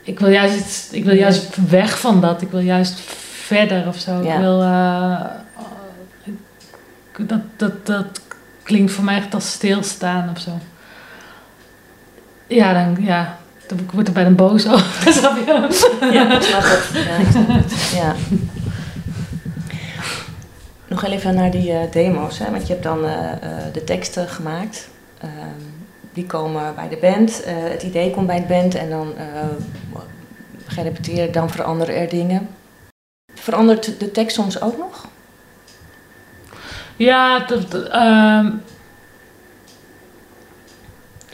[0.02, 2.42] Ik wil, juist, ik wil juist weg van dat.
[2.42, 3.00] Ik wil juist
[3.46, 4.22] verder of zo.
[4.22, 4.34] Ja.
[4.34, 4.62] Ik wil.
[4.62, 5.20] eh,
[6.24, 8.20] ik- dat, dat, dat
[8.62, 10.50] klinkt voor mij echt als stilstaan of zo.
[12.46, 15.12] Ja, dan, ja, dan ik word er bijna boos over.
[15.12, 15.44] Snap je?
[16.12, 16.90] Ja, ik snap het.
[17.04, 17.90] Ja, ik snap het.
[17.94, 18.14] Ja.
[20.88, 22.50] Nog even naar die eh, demo's, hè?
[22.50, 23.38] want je hebt dan eh, eh,
[23.72, 24.88] de teksten gemaakt.
[25.20, 25.30] Ehm,
[26.12, 29.24] die komen bij de band, eh, het idee komt bij de band en dan eh
[30.76, 32.48] je repeteren, dan veranderen er dingen.
[33.46, 35.06] Verandert de tekst soms ook nog?
[36.96, 38.50] Ja, dat, dat, ehm,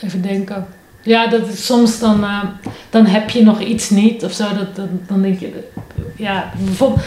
[0.00, 0.66] even denken.
[1.02, 2.42] Ja, dat is soms dan, eh,
[2.90, 4.44] dan heb je nog iets niet of zo.
[4.54, 5.68] Dat, dat, dan denk je,
[6.16, 7.02] ja, bijvoorbeeld,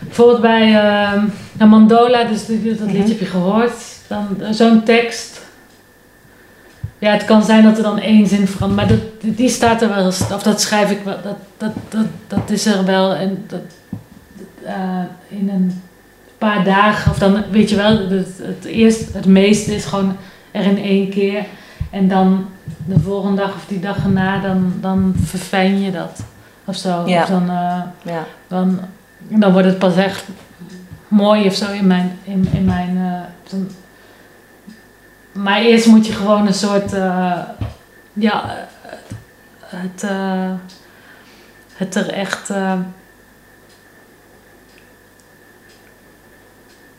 [0.00, 3.08] bijvoorbeeld bij ehm, nou, Mandola, dus dat liedje Mhm.
[3.08, 3.82] heb je gehoord.
[4.06, 5.40] Dan eh, zo'n tekst.
[6.98, 9.88] Ja, het kan zijn dat er dan één zin verandert, maar dat, die staat er
[9.88, 13.14] wel, of dat schrijf ik wel, dat, dat, dat, dat is er wel.
[13.14, 13.60] En dat,
[14.68, 15.82] eh, in een
[16.38, 20.16] paar dagen, of dan weet je wel, het, het, eerst, het meeste is gewoon
[20.50, 21.44] er in één keer.
[21.90, 22.46] En dan
[22.86, 26.20] de volgende dag of die dag erna, dan, dan verfijn je dat.
[26.64, 27.06] Of zo.
[27.06, 27.22] Ja.
[27.22, 28.24] Of dan, eh, Ja.
[28.46, 28.80] dan,
[29.18, 30.24] dan wordt het pas echt
[31.08, 32.18] mooi of zo in mijn.
[32.24, 33.68] In, in mijn eh, dan-
[35.32, 36.92] maar eerst moet je gewoon een soort.
[38.12, 38.66] ja,
[39.64, 40.04] het,
[41.76, 42.50] het er echt.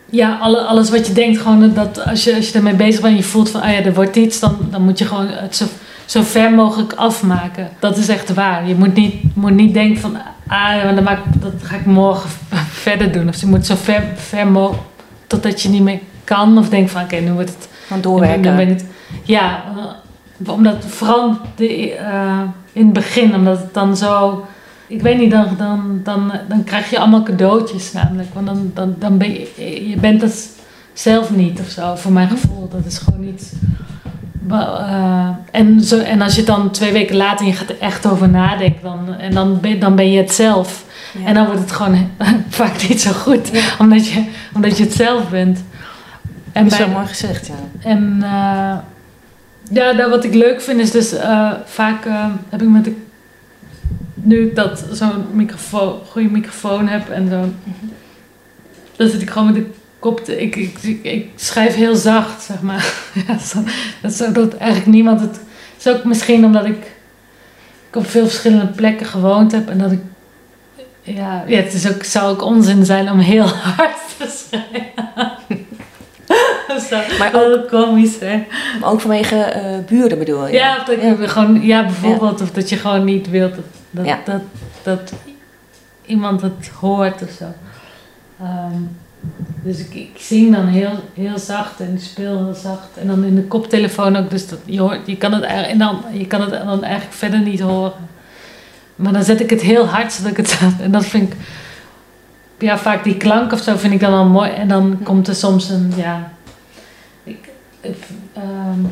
[0.10, 3.14] Ja, alle, alles wat je denkt, gewoon dat als je, als je ermee bezig bent
[3.14, 5.56] en je voelt van, ah ja, er wordt iets, dan, dan moet je gewoon het
[5.56, 5.66] zo,
[6.06, 7.70] zo ver mogelijk afmaken.
[7.80, 8.68] Dat is echt waar.
[8.68, 10.18] Je moet niet, moet niet denken van,
[10.48, 12.30] ah, dan maak, dat ga ik morgen
[12.86, 13.28] verder doen.
[13.28, 14.84] Of je moet zo ver, ver mogelijk,
[15.28, 16.58] totdat je niet meer kan.
[16.58, 18.42] Of denk van, oké, nu wordt het Van dan doorwerken.
[18.44, 18.86] dan ben ik-
[19.24, 22.40] ja, eh, omdat vooral de, eh,
[22.74, 24.46] in het begin, omdat het dan zo.
[24.90, 28.28] Ik weet niet, dan, dan, dan, dan krijg je allemaal cadeautjes namelijk.
[28.34, 30.50] Want dan, dan, dan ben je, je bent het
[30.94, 32.68] zelf niet of zo, voor mijn gevoel.
[32.70, 33.52] Dat is gewoon iets.
[34.48, 37.70] Wel, eh, en, zo, en als je het dan twee weken later en je gaat
[37.70, 40.86] er echt over nadenken, dan, en dan ben, dan ben je het zelf.
[41.20, 41.26] Ja.
[41.26, 42.10] En dan wordt het gewoon
[42.50, 43.62] vaak niet zo goed, Ja.
[43.80, 44.24] omdat, je,
[44.54, 45.64] omdat je het zelf bent.
[46.52, 47.54] En Dat is bij- wel mooi gezegd, ja.
[47.90, 48.78] en eh,
[49.72, 52.08] ja, nou, wat ik leuk vind is dus eh, vaak
[52.50, 52.96] heb ik met de,
[54.24, 57.46] nu ik dat zo'n microfoon, goede microfoon heb en zo,
[58.96, 59.66] dan zit ik gewoon met de
[60.00, 62.94] kop, ik, ik, ik, schrijf heel zacht, zeg maar.
[63.28, 63.64] ja, zo,
[64.02, 65.40] dat is ook dat eigenlijk niemand het...
[65.76, 66.92] Het is ook misschien omdat ik,
[67.90, 70.00] ik op veel verschillende plekken gewoond heb en dat ik...
[71.02, 74.98] Ja, ja het is ook, zou ook onzin zijn om heel hard te schrijven.
[77.20, 78.46] maar ook komisch, hè?
[78.80, 80.54] Maar ook vanwege uh, buren bedoel je?
[80.54, 81.28] Ja, dat ja.
[81.28, 84.42] gewoon, ja bijvoorbeeld, of dat je gewoon niet wilt dat, dat, dat,
[84.84, 85.14] dat,
[86.06, 87.46] iemand het hoort of zo.
[88.42, 88.98] Um,
[89.64, 92.98] dus ik, ik, zing dan heel, heel zacht en ik speel heel zacht.
[92.98, 94.30] En dan in de koptelefoon ook.
[94.30, 97.40] Dus dat, je, hoort, je, kan het, en dan, je kan het dan eigenlijk verder
[97.40, 97.94] niet horen.
[98.96, 100.60] Maar dan zet ik het heel hard zodat ik het.
[100.82, 101.40] En dat vind ik.
[102.58, 104.52] Ja, vaak die klank of zo vind ik dan wel mooi.
[104.52, 105.94] En dan komt er soms een.
[105.96, 106.32] Ja.
[107.24, 107.50] Ik,
[108.34, 108.86] ehm,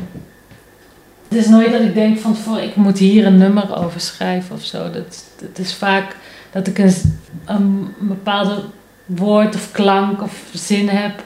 [1.28, 4.54] het is nooit dat ik denk van voor ik moet hier een nummer over schrijven
[4.54, 4.90] of zo.
[4.90, 6.16] Dat, het is vaak
[6.52, 8.62] dat ik een, een bepaalde
[9.06, 11.22] woord of klank of zin heb.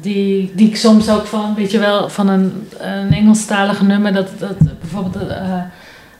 [0.00, 4.28] Die, die ik soms ook van, weet je wel, van een, een Engelstalige nummer, dat,
[4.38, 5.30] dat bijvoorbeeld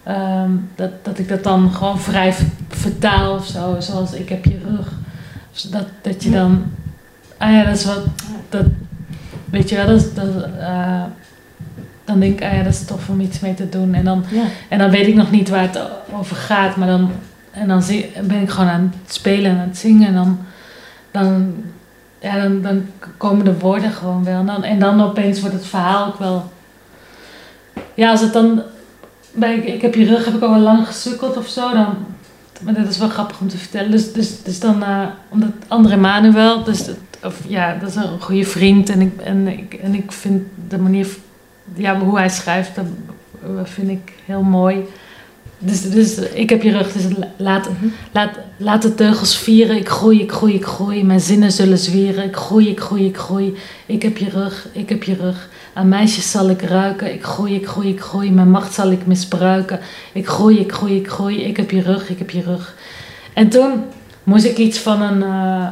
[0.09, 2.35] uh, dat, dat ik dat dan gewoon vrij
[2.69, 4.93] vertaal of zo, zoals ik heb je rug.
[5.71, 6.65] Dat, dat je dan,
[7.39, 8.05] ah ja, dat is wat,
[8.49, 8.65] dat,
[9.51, 11.03] weet je wel, dat, dat uh,
[12.09, 13.95] dan denk ik, ah ja, dat is tof om iets mee te doen.
[13.95, 14.43] En dan, ja.
[14.69, 15.81] en dan weet ik nog niet waar het
[16.13, 17.11] over gaat, maar dan,
[17.51, 17.83] en dan
[18.23, 20.09] ben ik gewoon aan het spelen en aan het zingen.
[20.09, 20.39] En dan,
[21.11, 21.55] dan,
[22.21, 24.39] ja, dan, dan komen de woorden gewoon wel.
[24.39, 26.53] En dan, en dan opeens wordt het verhaal ook wel.
[27.95, 28.63] Ja, als het dan.
[29.33, 31.73] Bij, ik heb je rug heb ik al wel lang gesukkeld of zo.
[31.73, 31.95] Dan,
[32.61, 33.91] maar dat is wel grappig om te vertellen.
[33.91, 36.89] Dus, dus, dus dan, uh, omdat André Manuel, dus
[37.25, 38.91] of, ja, dat is een goede vriend.
[38.91, 41.09] En ik, en, ik, en ik vind de manier,
[41.75, 42.85] ja, hoe hij schrijft, dat
[43.65, 44.85] vind ik heel mooi.
[45.61, 47.05] Dus, dus ik heb je rug, dus
[47.37, 47.87] laat, mhm.
[48.13, 49.77] laat, laat de teugels vieren.
[49.77, 51.05] Ik groei, ik groei, ik groei.
[51.05, 52.25] Mijn zinnen zullen zwieren.
[52.25, 53.57] Ik groei, ik groei, ik groei.
[53.87, 55.49] Ik heb je rug, ik heb je rug.
[55.73, 57.13] Aan meisjes zal ik ruiken.
[57.13, 58.33] Ik groei, ik groei, ik groei.
[58.33, 59.81] Mijn macht zal ik misbruiken.
[60.13, 61.43] Ik groei, ik groei, ik groei.
[61.43, 62.75] Ik heb je rug, ik heb je rug.
[63.33, 63.85] En toen
[64.25, 65.67] moest ik iets van een, uh,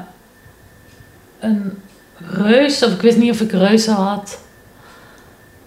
[1.41, 1.73] een
[2.17, 4.39] reus, of ik wist niet of ik reuzen had.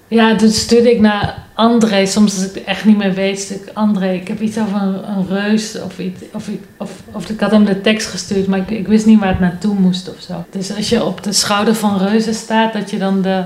[0.10, 4.12] Ja, toen stuurde ik naar André, soms als ik echt niet meer weet, stuk André,
[4.12, 7.82] ik heb iets over een, reus of iets, of, of, of ik had hem de
[7.82, 10.46] tekst gestuurd, maar ik, ik wist niet waar het naartoe moest of zo.
[10.50, 13.44] Dus als je op de schouder van reuzen staat, dat je dan de,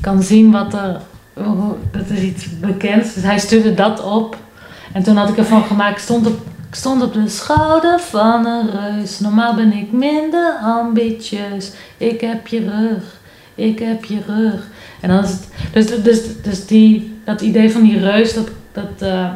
[0.00, 1.00] kan zien wat er,
[1.90, 3.14] dat is iets bekends.
[3.14, 4.36] Dus hij stuurde dat op.
[4.92, 8.46] En toen had ik ervan gemaakt, ik stond op, ik stond op de schouder van
[8.46, 13.20] een reus, normaal ben ik minder ambitieus, ik heb je rug,
[13.54, 14.68] ik heb je rug.
[15.00, 19.02] En dan is het, dus, dus, dus die, dat idee van die reus, dat, dat
[19.02, 19.30] uh,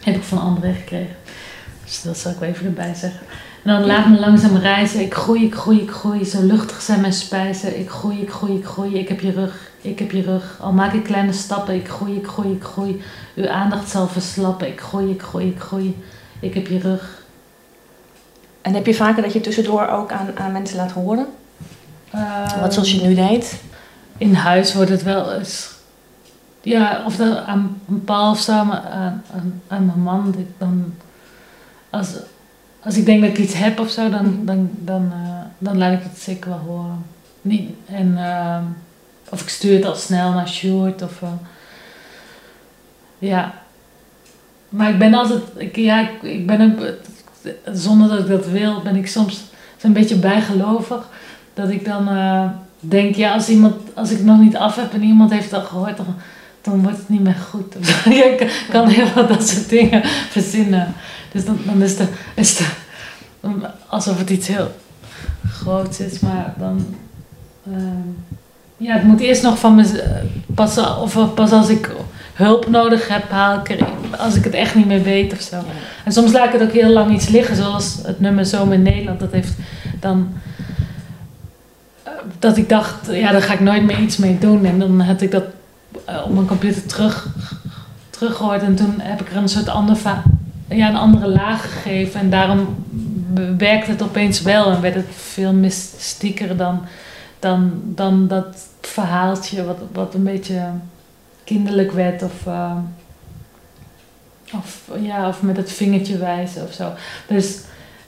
[0.00, 1.16] heb ik van André gekregen.
[1.84, 3.26] Dus dat zal ik wel even erbij zeggen.
[3.62, 5.00] En dan laat me langzaam reizen.
[5.00, 6.24] Ik groei, ik groei, ik groei.
[6.24, 7.78] Zo luchtig zijn mijn spijzen.
[7.78, 8.98] Ik groei, ik groei, ik groei.
[8.98, 10.58] Ik heb je rug, ik heb je rug.
[10.60, 11.74] Al maak ik kleine stappen.
[11.74, 13.02] Ik groei, ik groei, ik groei.
[13.34, 14.68] Uw aandacht zal verslappen.
[14.68, 15.96] Ik groei, ik groei, ik groei.
[16.40, 17.22] Ik heb je rug.
[18.62, 21.26] En heb je vaker dat je tussendoor ook aan, aan mensen laat horen?
[22.14, 23.60] Uh, Wat zoals je nu deed?
[24.22, 25.70] in huis wordt het wel eens.
[26.60, 30.34] Ja, of dat aan een paal of zo, aan, aan, aan mijn man.
[30.58, 30.94] Dan,
[31.90, 32.08] als,
[32.80, 35.92] als ik denk dat ik iets heb of zo, dan, dan, dan, uh, dan laat
[35.92, 37.04] ik het zeker wel horen.
[37.40, 38.58] Niet, en, uh,
[39.28, 41.20] of ik stuur het al snel naar Sjoerd of.
[41.20, 41.28] Uh,
[43.18, 43.54] ja.
[44.68, 45.42] Maar ik ben altijd.
[45.56, 46.86] Ik, ja, ik, ik ben ook.
[47.72, 49.40] Zonder dat ik dat wil, ben ik soms
[49.80, 51.08] een beetje bijgelovig.
[51.54, 52.08] Dat ik dan
[52.80, 55.64] denk, ja, als, iemand, als ik het nog niet af heb en iemand heeft dat
[55.64, 56.06] gehoord, dan,
[56.60, 57.74] dan wordt het niet meer goed.
[58.06, 60.94] ik kan heel veel dat soort dingen verzinnen.
[61.32, 62.64] Dus dan, dan is, de, is de,
[63.86, 64.70] alsof het iets heel
[65.48, 66.86] groots is, maar dan.
[67.66, 68.08] Ehm,
[68.76, 70.02] ja, het moet eerst nog van me.
[70.54, 71.90] Pas, of pas als ik
[72.34, 73.86] hulp nodig heb, haal ik er.
[74.18, 75.56] Als ik het echt niet meer weet of zo.
[76.04, 78.82] En soms laat ik het ook heel lang iets liggen, zoals het nummer Zomer in
[78.82, 79.20] Nederland.
[79.20, 79.52] Dat heeft
[80.00, 80.32] dan
[82.38, 84.64] dat ik dacht, ja, daar ga ik nooit meer iets mee doen.
[84.64, 85.44] En dan had ik dat
[86.08, 87.26] uh, op mijn computer terug,
[88.10, 88.62] teruggehoord.
[88.62, 89.96] En toen heb ik er een soort ander
[90.68, 92.20] ja, een andere laag gegeven.
[92.20, 92.84] En daarom
[93.58, 94.70] werkte het opeens wel.
[94.70, 96.82] En werd het veel mystieker dan,
[97.38, 100.62] dan, dan dat verhaaltje wat, wat een beetje
[101.44, 102.22] kinderlijk werd.
[102.22, 102.76] Of, uh,
[104.52, 106.92] of, ja, of met het vingertje wijzen of zo.
[107.26, 107.58] Dus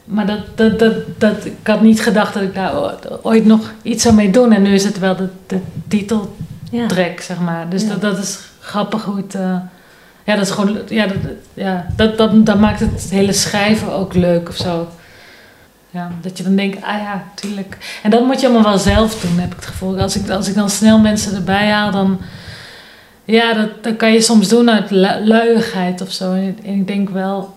[0.05, 2.73] maar dat, dat, dat, dat, ik had niet gedacht dat ik daar
[3.23, 4.53] ooit nog iets zou mee doen.
[4.53, 7.69] En nu is het wel de, de titeltrack, zeg maar.
[7.69, 9.35] Dus dat, dat is grappig hoe het...
[9.35, 9.57] Uh,
[10.25, 10.79] ja, dat is gewoon...
[10.89, 11.17] Ja, dat,
[11.55, 14.89] ja dat, dat, dat maakt het hele schrijven ook leuk of zo.
[15.91, 17.99] Ja, dat je dan denkt, ah ja, tuurlijk.
[18.03, 19.99] En dat moet je allemaal wel zelf doen, heb ik het gevoel.
[19.99, 22.21] Als ik, als ik dan snel mensen erbij haal, dan...
[23.25, 26.33] Ja, dat, dat kan je soms doen uit lu- luiigheid of zo.
[26.33, 27.54] En ik denk wel,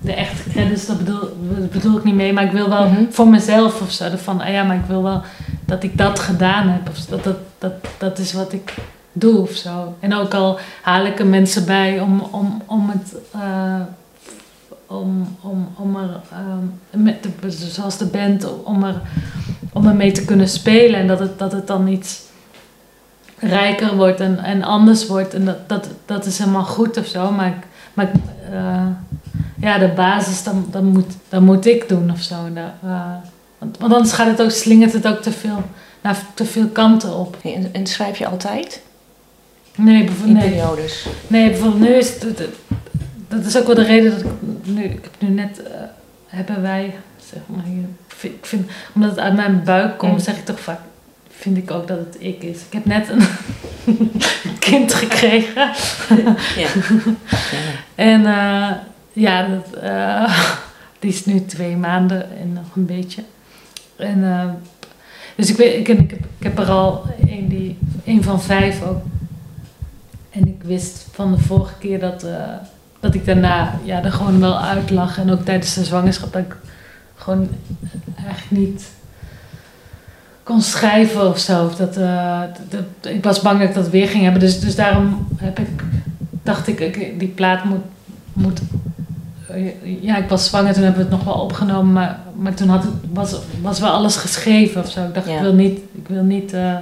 [0.00, 1.20] de echte credits, dat bedoel,
[1.58, 2.32] dat bedoel ik niet mee.
[2.32, 3.04] Maar ik wil wel Mhm.
[3.10, 4.04] voor mezelf of zo.
[4.16, 5.22] Van, ah ja, maar ik wil wel
[5.64, 6.88] dat ik dat gedaan heb.
[6.88, 8.74] Of dat, dat, dat, dat is wat ik
[9.12, 9.94] doe of zo.
[10.00, 13.14] En ook al haal ik er mensen bij om, om, om het...
[13.32, 13.80] eh,
[14.86, 19.00] om, om, om er, ehm, met de, zoals de band, om er,
[19.72, 21.00] om er mee te kunnen spelen.
[21.00, 22.22] En dat het, dat het dan iets
[23.38, 25.34] rijker wordt en, en anders wordt.
[25.34, 27.30] En dat, dat, dat is helemaal goed of zo.
[27.30, 27.54] Maar,
[27.94, 28.10] maar
[28.52, 28.86] eh,
[29.60, 32.34] ja, de basis, dan, dan, moet, dan moet ik doen of zo.
[32.54, 32.64] Eh,
[33.58, 35.62] want, want anders gaat het ook, slingert het ook te veel,
[36.00, 37.36] naar te veel kanten op.
[37.42, 38.82] En, en schrijf je altijd?
[39.76, 40.48] Nee, bijvoorbeeld, nee.
[40.50, 41.06] periodes?
[41.26, 42.48] Nee, bijvoorbeeld nu is het, het-
[43.28, 44.26] dat is ook wel de reden dat ik
[44.64, 45.70] nu, ik heb nu net, eh,
[46.26, 46.94] hebben wij,
[47.30, 47.84] zeg maar hier,
[48.30, 50.78] ik vind, omdat het uit mijn buik komt, zeg ik toch vaak,
[51.30, 52.56] vind ik ook dat het ik is.
[52.56, 53.26] Ik heb net een
[54.58, 55.70] kind gekregen
[56.56, 56.68] Ja.
[57.94, 58.70] en eh,
[59.14, 60.40] ja, dat, eh,
[61.00, 63.22] die is nu twee maanden en nog een beetje.
[63.96, 64.48] En, eh,
[65.36, 69.02] dus ik, weet, ik, heb, ik heb er al een, die, een van vijf ook.
[70.30, 72.52] En ik wist van de vorige keer dat, eh,
[73.00, 75.18] dat ik daarna ja, er gewoon wel uit lag.
[75.18, 76.56] En ook tijdens de zwangerschap dat ik
[77.14, 77.48] gewoon
[78.16, 78.90] eigenlijk niet
[80.42, 81.64] kon schrijven of zo.
[81.66, 84.40] Of dat, dat, dat- ik was bang dat ik dat weer ging hebben.
[84.40, 85.68] Dus, dus daarom heb ik,
[86.42, 87.84] dacht ik, ik, die plaat moet,
[88.32, 88.60] moet...
[90.00, 91.92] Ja, ik was zwanger, toen hebben we het nog wel opgenomen.
[91.92, 95.04] Maar, maar toen had het, was, was wel alles geschreven of zo.
[95.04, 95.34] Ik dacht, Ja.
[95.34, 95.80] ik wil niet...
[95.92, 96.76] Ik wil niet eh,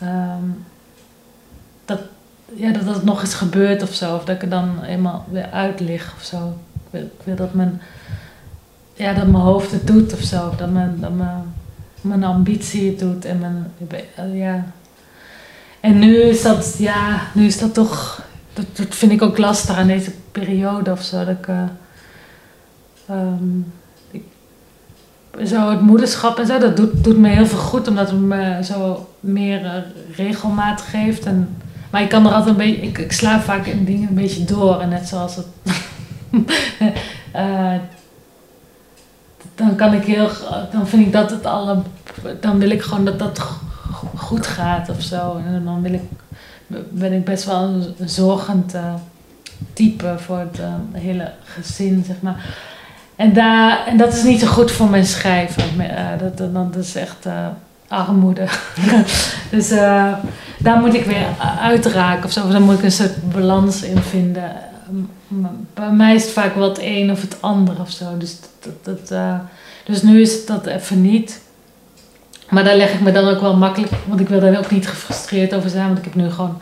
[0.00, 0.42] ehm,
[1.84, 2.00] dat,
[2.54, 4.14] ja, dat het nog eens gebeurt of zo.
[4.14, 6.56] Of dat ik er dan eenmaal weer uit lig of zo.
[6.74, 7.80] Ik wil, ik wil dat, mijn,
[8.94, 10.52] ja, dat mijn hoofd het doet of zo.
[10.56, 11.54] Dat mijn, dat mijn,
[12.00, 13.24] mijn ambitie het doet.
[13.24, 13.72] En, mijn,
[14.36, 14.64] ja.
[15.80, 18.24] en nu is dat, ja, nu is dat toch...
[18.56, 21.24] Dat, dat vind ik ook lastig aan deze periode of zo.
[21.24, 21.62] Dat eh,
[23.08, 23.60] ehm,
[25.46, 27.88] zo het moederschap en zo, dat doet, doet me heel veel goed.
[27.88, 29.72] Omdat het me zo meer eh,
[30.16, 31.24] regelmaat geeft.
[31.24, 31.56] En,
[31.90, 34.44] maar ik kan er altijd een beetje, ik, ik sla vaak in dingen een beetje
[34.44, 34.80] door.
[34.80, 35.46] En net zoals het.
[37.32, 37.74] eh,
[39.54, 40.30] dan kan ik heel,
[40.72, 41.78] dan vind ik dat het alle,
[42.40, 45.36] dan wil ik gewoon dat dat go- goed gaat of zo.
[45.46, 46.02] En dan wil ik,
[46.90, 47.62] ben ik best wel
[47.98, 48.94] een zorgend eh,
[49.72, 52.54] type voor het eh, hele gezin, zeg maar.
[53.16, 55.80] En, daar, en dat is niet zo goed voor mijn schrijven.
[55.96, 57.26] Eh, dat, dat, is echt
[57.88, 58.46] armoede.
[59.50, 59.68] dus
[60.58, 61.26] daar moet ik weer
[61.60, 62.48] uitraken of zo.
[62.48, 64.52] Daar moet ik een soort balans in vinden.
[65.74, 68.16] Bij mij is het vaak wel het een of het ander of zo.
[68.18, 69.20] Dus, dat, dat,
[69.84, 71.40] dus nu is het dat even niet.
[72.50, 74.88] Maar daar leg ik me dan ook wel makkelijk, want ik wil daar ook niet
[74.88, 76.60] gefrustreerd over zijn, want ik heb nu gewoon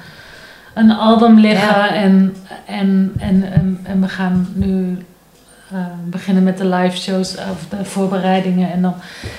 [0.75, 1.95] een album liggen Ja.
[1.95, 4.99] en, en, en, en, en we gaan nu
[5.73, 8.73] eh, beginnen met de live shows of de voorbereidingen.
[8.73, 8.95] En dan,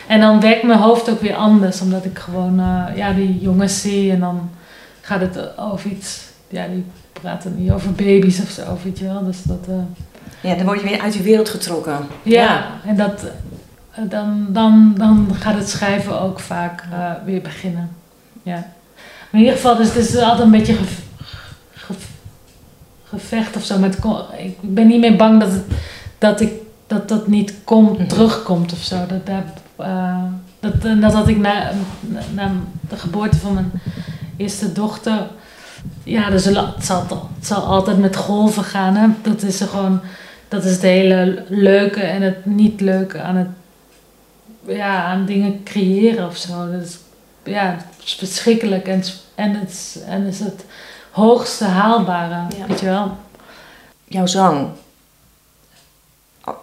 [0.07, 3.81] en dan werkt mijn hoofd ook weer anders, omdat ik gewoon eh, ja, die jongens
[3.81, 4.49] zie en dan
[5.01, 9.25] gaat het over iets, ja, die praten niet over baby's of zo, weet je wel.
[9.25, 9.75] Dus dat, eh,
[10.49, 11.97] Ja, dan word je weer uit die wereld getrokken.
[12.23, 13.23] ja, en dat,
[14.09, 17.89] dan, dan, dan gaat het schrijven ook vaak eh, weer beginnen.
[18.43, 18.53] Ja.
[18.55, 20.83] Maar in ieder geval, dus het is altijd een beetje ge-
[21.73, 21.93] ge-
[23.03, 23.79] gevecht of zo.
[23.79, 25.63] Maar het kon- ik ben niet meer bang dat, het,
[26.17, 26.51] dat, ik,
[26.87, 28.07] dat dat niet komt, Mhm.
[28.07, 28.95] terugkomt of zo.
[29.07, 29.35] Dat,
[29.77, 30.23] eh,
[30.59, 32.51] dat, en dat had ik na, na, na
[32.89, 33.71] de geboorte van mijn
[34.37, 35.27] eerste dochter.
[36.03, 37.01] Ja, dus het, zal,
[37.35, 38.95] het zal altijd met golven gaan.
[38.95, 39.07] Hè?
[39.21, 39.99] Dat is er gewoon
[40.47, 43.47] dat is het hele leuke en het niet leuke aan het
[44.67, 46.71] ja, aan dingen creëren of zo.
[46.71, 46.97] Dat is,
[47.43, 50.65] ja, het is verschrikkelijk en, het- en, het, is- en het is het
[51.11, 52.65] hoogste haalbare, Ja.
[52.67, 53.17] weet je wel.
[54.07, 54.67] Jouw zang.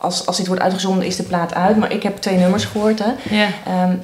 [0.01, 2.99] Als, als dit wordt uitgezonden is de plaat uit, maar ik heb twee nummers gehoord.
[2.99, 3.13] Hè.
[3.37, 3.49] Ja.
[3.67, 3.97] Ehm,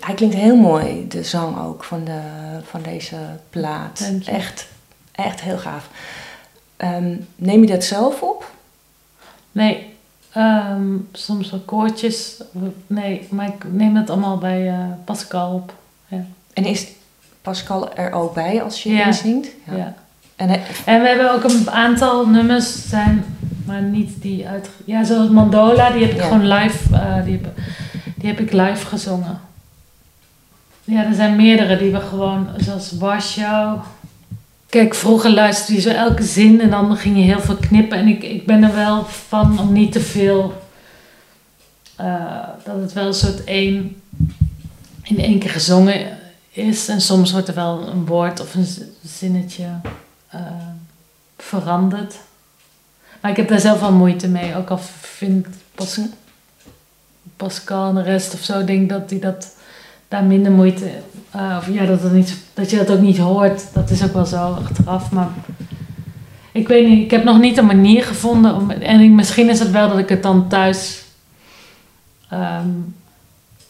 [0.00, 2.20] hij klinkt heel mooi, de zang ook van, de,
[2.64, 3.16] van deze
[3.50, 4.10] plaat.
[4.26, 4.66] Echt,
[5.12, 5.88] echt heel gaaf.
[6.76, 8.50] Ehm, neem je dat zelf op?
[9.52, 9.91] Nee,
[10.32, 12.42] ehm, soms wel koortjes.
[12.86, 15.74] Nee, maar ik neem het allemaal bij eh, Pascal op.
[16.52, 16.86] En is
[17.42, 19.06] Pascal er ook bij als je Ja.
[19.06, 19.48] inzingt?
[19.70, 19.94] Ja.
[20.36, 20.48] En
[20.84, 23.24] En we hebben ook een aantal nummers, zijn,
[23.66, 24.70] maar niet die uit.
[24.84, 26.22] Ja, zoals Mandola, die heb ik Ja.
[26.22, 27.58] gewoon live, eh, die, heb,
[28.16, 29.40] die heb ik live gezongen.
[30.84, 33.78] Ja, er zijn meerdere die we gewoon, zoals Warschau.
[34.72, 37.98] Kijk, vroeger luisterde je zo elke zin en dan ging je heel veel knippen.
[37.98, 40.62] En ik, ik ben er wel van om niet te veel
[41.96, 44.02] eh, dat het wel een soort één,
[45.02, 46.18] in één keer gezongen
[46.50, 46.88] is.
[46.88, 48.66] En soms wordt er wel een woord of een
[49.04, 49.68] zinnetje
[50.34, 50.40] uh,
[51.36, 52.14] veranderd.
[53.20, 54.56] Maar ik heb daar zelf wel moeite mee.
[54.56, 56.00] Ook al vindt Pas,
[57.36, 59.54] Pascal en de rest of zo, denk dat hij dat
[60.08, 60.90] daar minder moeite.
[61.36, 63.62] Uh, of ja, dat, het niet, dat je dat ook niet hoort.
[63.72, 65.10] Dat is ook wel zo achteraf.
[65.10, 65.28] Maar
[66.52, 68.54] ik weet niet, ik heb nog niet een manier gevonden.
[68.54, 71.04] Om, en ik, misschien is het wel dat ik het dan thuis.
[72.32, 72.94] Um,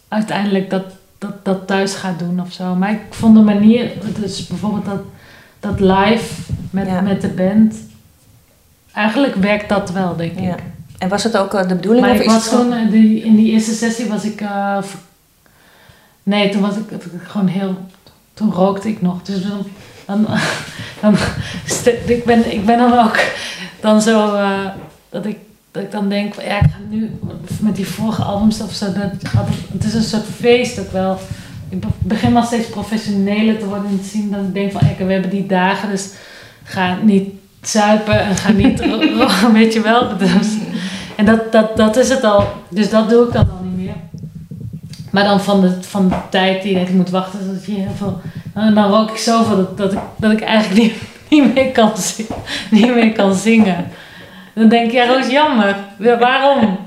[0.08, 0.84] uiteindelijk dat,
[1.18, 2.74] dat, dat thuis ga doen of zo.
[2.74, 3.90] Maar ik vond de manier,
[4.20, 5.02] dus bijvoorbeeld dat,
[5.60, 7.74] dat live met, met de band.
[8.92, 10.44] Eigenlijk werkt dat wel, denk ik.
[10.44, 10.56] Ja.
[10.98, 12.06] En was het ook eh, de bedoeling?
[12.06, 14.40] Maar of ik was gewoon, in die, in die eerste sessie was ik.
[14.40, 14.78] Uh,
[16.22, 17.76] nee, toen was ik gewoon heel.
[18.34, 19.22] Toen rookte ik nog.
[19.22, 19.64] Dus dan.
[20.06, 20.26] dan,
[21.00, 21.16] dan
[22.06, 23.18] ik, ben, ik ben dan ook
[23.80, 24.34] dan zo.
[24.34, 24.66] Uh,
[25.08, 25.36] dat, ik,
[25.70, 27.10] dat ik dan denk, ja, ik ga nu
[27.60, 28.84] met die vorige albums of zo.
[28.84, 29.32] Dat,
[29.72, 31.18] het is een soort feest ook wel.
[31.68, 35.04] Ik begin wel steeds professioneler te worden en te zien dat ik denk van, ja,
[35.04, 36.10] we hebben die dagen, dus
[36.64, 37.30] ga niet
[37.62, 38.80] zuipen en ga niet,
[39.52, 40.16] weet je wel.
[40.18, 40.48] Dus,
[41.16, 42.46] en dat, dat, dat is het al.
[42.68, 43.61] Dus dat doe ik dan al.
[45.12, 48.20] Maar dan van de, van de tijd die ik moet wachten, dat je heel veel.
[48.54, 50.94] Dan, dan rook ik zoveel dat, dat, ik, dat ik eigenlijk niet,
[51.30, 52.36] niet, meer kan zingen,
[52.70, 53.86] niet meer kan zingen.
[54.54, 55.76] Dan denk ik, ja, Roos, jammer.
[55.98, 56.78] Ja, waarom?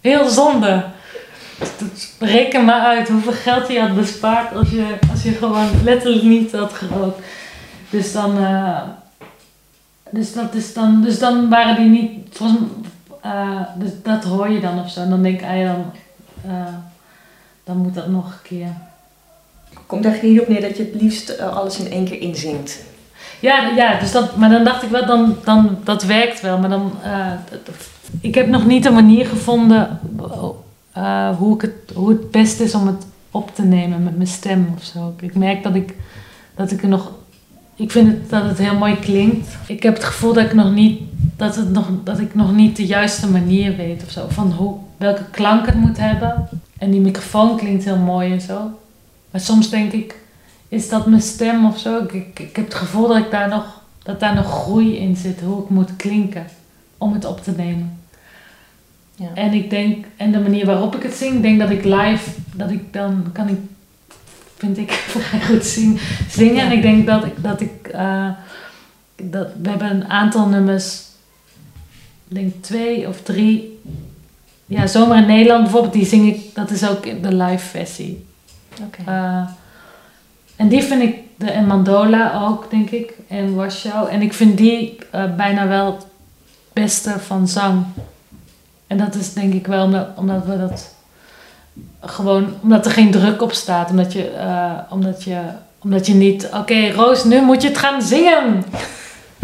[0.00, 0.84] Heel zonde.
[2.18, 6.52] Reken maar uit hoeveel geld je had bespaard als je, als je gewoon letterlijk niet
[6.52, 7.20] had gerookt.
[7.90, 8.38] Dus dan.
[8.38, 8.80] Uh,
[10.10, 12.10] dus, dat is dan, dus dan waren die niet.
[12.30, 12.60] Volgens,
[13.26, 15.00] uh, dus dat hoor je dan of zo.
[15.00, 15.92] En dan denk ik, ah dan,
[16.46, 16.74] uh,
[17.64, 18.68] dan moet dat nog een keer.
[19.86, 22.82] Komt er niet op neer dat je het liefst uh, alles in één keer inzingt?
[23.40, 26.58] Ja, ja dus dat, maar dan dacht ik wel, dan, dan, dat werkt wel.
[26.58, 26.92] Maar dan,
[28.20, 30.00] ik heb nog niet een manier gevonden
[31.38, 34.74] hoe, ik het, hoe het best is om het op te nemen met mijn stem
[34.76, 35.14] of zo.
[35.20, 35.94] Ik merk dat ik,
[36.54, 37.10] dat ik er nog
[37.76, 39.56] ik vind het, dat het heel mooi klinkt.
[39.66, 41.00] Ik heb het gevoel dat ik nog niet,
[41.36, 44.26] dat het nog, dat ik nog niet de juiste manier weet of zo.
[44.28, 46.48] Van hoe, welke klank het moet hebben.
[46.84, 48.78] En die microfoon klinkt heel mooi en zo.
[49.30, 50.14] Maar soms denk ik,
[50.68, 52.02] is dat mijn stem of zo?
[52.02, 55.16] Ik, ik, ik heb het gevoel dat, ik daar nog, dat daar nog groei in
[55.16, 56.46] zit, hoe ik moet klinken
[56.98, 57.98] om het op te nemen.
[59.16, 59.28] Ja.
[59.34, 62.70] En ik denk, en de manier waarop ik het zing, denk dat ik live, dat
[62.70, 63.58] ik dan kan ik
[64.56, 66.64] vind ik vrij goed zing, zingen.
[66.64, 68.30] En ik denk dat ik, dat ik uh,
[69.16, 71.02] dat, we hebben een aantal nummers,
[72.28, 73.80] ik denk twee of drie.
[74.74, 78.26] Ja, Zomer in Nederland bijvoorbeeld, die zing ik, dat is ook de live versie.
[78.86, 79.14] Okay.
[79.14, 79.48] Uh, eh,
[80.56, 84.10] en die vind ik, de, en Mandola ook, denk ik, en Warschau.
[84.10, 86.06] En ik vind die uh, bijna wel het
[86.72, 87.84] beste van zang.
[88.86, 90.94] En dat is denk ik wel omdat, omdat we dat
[92.00, 93.90] gewoon omdat er geen druk op staat.
[93.90, 95.40] Omdat je, uh, omdat je,
[95.78, 98.64] omdat je niet, oké Roos, nu moet je het gaan zingen.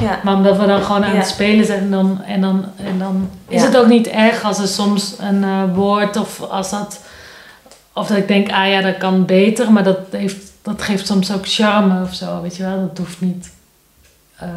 [0.00, 0.20] Ja.
[0.24, 3.30] Maar omdat we dan gewoon aan het spelen zijn en dan, en dan, en dan
[3.48, 7.00] is het ook niet erg als er soms een uh, woord of als dat,
[7.92, 11.32] of dat ik denk, ah ja, dat kan beter, maar dat, heeft, dat geeft soms
[11.32, 13.50] ook charme of zo, weet je wel, dat hoeft niet.
[14.42, 14.48] Uh,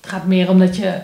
[0.00, 0.98] het gaat meer om dat je,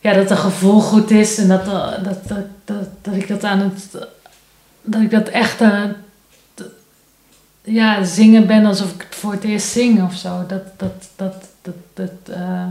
[0.00, 3.58] ja, dat het gevoel goed is en dat, dat, dat, dat, dat ik dat aan
[3.58, 4.06] het
[4.82, 5.84] dat ik dat echt uh,
[7.62, 10.44] ja, zingen ben alsof ik het voor het eerst zing of zo.
[10.46, 11.47] Dat, dat, dat,
[11.94, 12.66] dat, dat uh,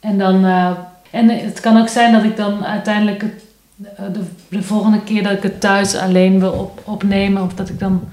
[0.00, 0.70] en dan, uh,
[1.10, 3.44] en het kan ook zijn dat ik dan uiteindelijk het,
[3.76, 7.78] de, de, volgende keer dat ik het thuis alleen wil op, opnemen of dat ik
[7.78, 8.08] dan,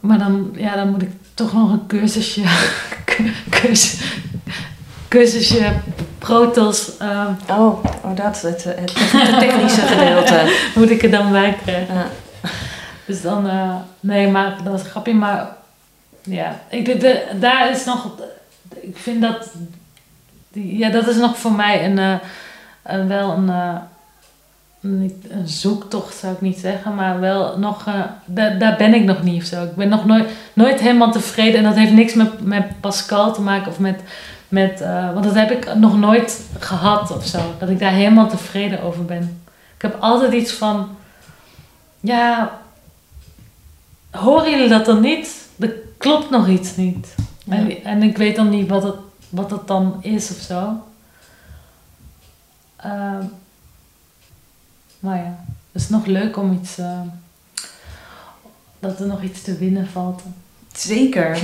[0.00, 2.42] maar dan, ja, dan moet ik toch nog een cursusje,
[3.60, 4.00] cursus,
[5.08, 5.72] cursusje
[6.18, 6.90] Protos.
[7.02, 10.56] Uh, oh, oh, dat, het, het, het technische gedeelte.
[10.76, 11.94] Moet ik er dan bij krijgen.
[11.94, 12.06] Ja.
[13.06, 15.14] Dus dan, uh, nee, maar dat is grapje.
[15.14, 15.48] Maar
[16.22, 18.10] ja, ik, de, daar is nog,
[18.80, 19.50] ik vind dat,
[20.52, 22.14] ja, dat is nog voor mij een, uh,
[22.82, 23.76] een wel een, uh,
[24.80, 27.84] een, zoektocht zou ik niet zeggen, maar wel nog,
[28.24, 29.64] daar, daar ben ik nog niet of zo.
[29.64, 33.40] Ik ben nog nooit, nooit helemaal tevreden en dat heeft niks met, met Pascal te
[33.40, 34.00] maken of met
[34.50, 37.38] met, uh, want dat heb ik nog nooit gehad of zo.
[37.58, 39.42] Dat ik daar helemaal tevreden over ben.
[39.76, 40.96] Ik heb altijd iets van,
[42.00, 42.58] ja,
[44.10, 45.48] horen jullie dat dan niet?
[46.00, 47.14] Klopt nog iets niet.
[47.48, 48.94] En, en, ik weet dan niet wat het,
[49.28, 50.82] wat het dan is of zo.
[52.86, 53.18] Uh,
[55.00, 57.00] maar ja, het is nog leuk om iets, uh,
[58.78, 60.22] dat er nog iets te winnen valt.
[60.72, 61.38] Zeker.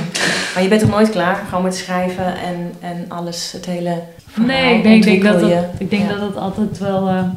[0.55, 4.03] Maar je bent toch nooit klaar gewoon met schrijven en, en alles, het hele
[4.35, 7.09] Nee, ik denk, denk dat, het, ik denk dat het altijd wel...
[7.09, 7.29] Uh,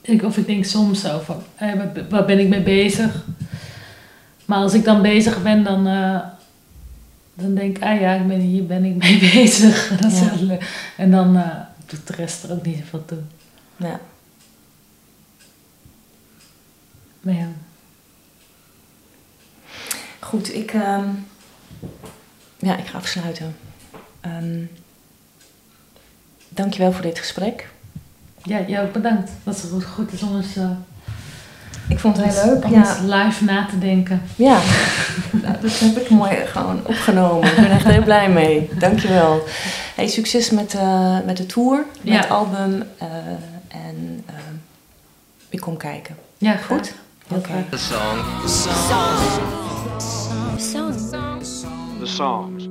[0.00, 1.42] ik, of ik denk soms zo van,
[2.08, 3.24] waar ben ik mee bezig?
[4.48, 6.20] Maar als ik dan bezig ben, dan, eh,
[7.34, 9.88] dan denk ik, ah ja, ik ben, hier ben ik mee bezig.
[10.00, 10.92] Dat is heel leuk.
[10.96, 13.18] En dan eh, doet de rest er ook niet zoveel toe.
[13.76, 14.00] Ja.
[17.20, 17.48] Maar ja.
[20.18, 21.08] Goed, ik, ehm,
[22.58, 23.56] ja, ik ga afsluiten.
[24.20, 24.64] Ehm
[26.58, 27.68] dankjewel voor dit gesprek.
[28.42, 29.30] Ja, jou ook bedankt.
[29.44, 30.70] Dat het goed, is om eens, eh,
[31.88, 32.64] Ik vond het heel leuk.
[32.64, 34.22] om Ja, live na te denken.
[34.36, 34.58] ja.
[35.42, 37.48] nou, dat heb ik mooi gewoon opgenomen.
[37.48, 38.70] Ik ben echt heel blij mee.
[38.78, 39.42] Dankjewel.
[39.94, 42.20] Hey, succes met, eh, met de tour, met Ja.
[42.20, 42.82] het album.
[42.98, 43.06] eh,
[43.68, 44.54] en ehm,
[45.48, 46.16] ik kom kijken.
[46.38, 46.66] Ja, Goed?
[46.66, 46.92] graag.
[47.28, 47.48] Heel Oké.
[47.48, 47.64] graag.
[47.70, 48.18] The song.
[52.00, 52.68] The songs.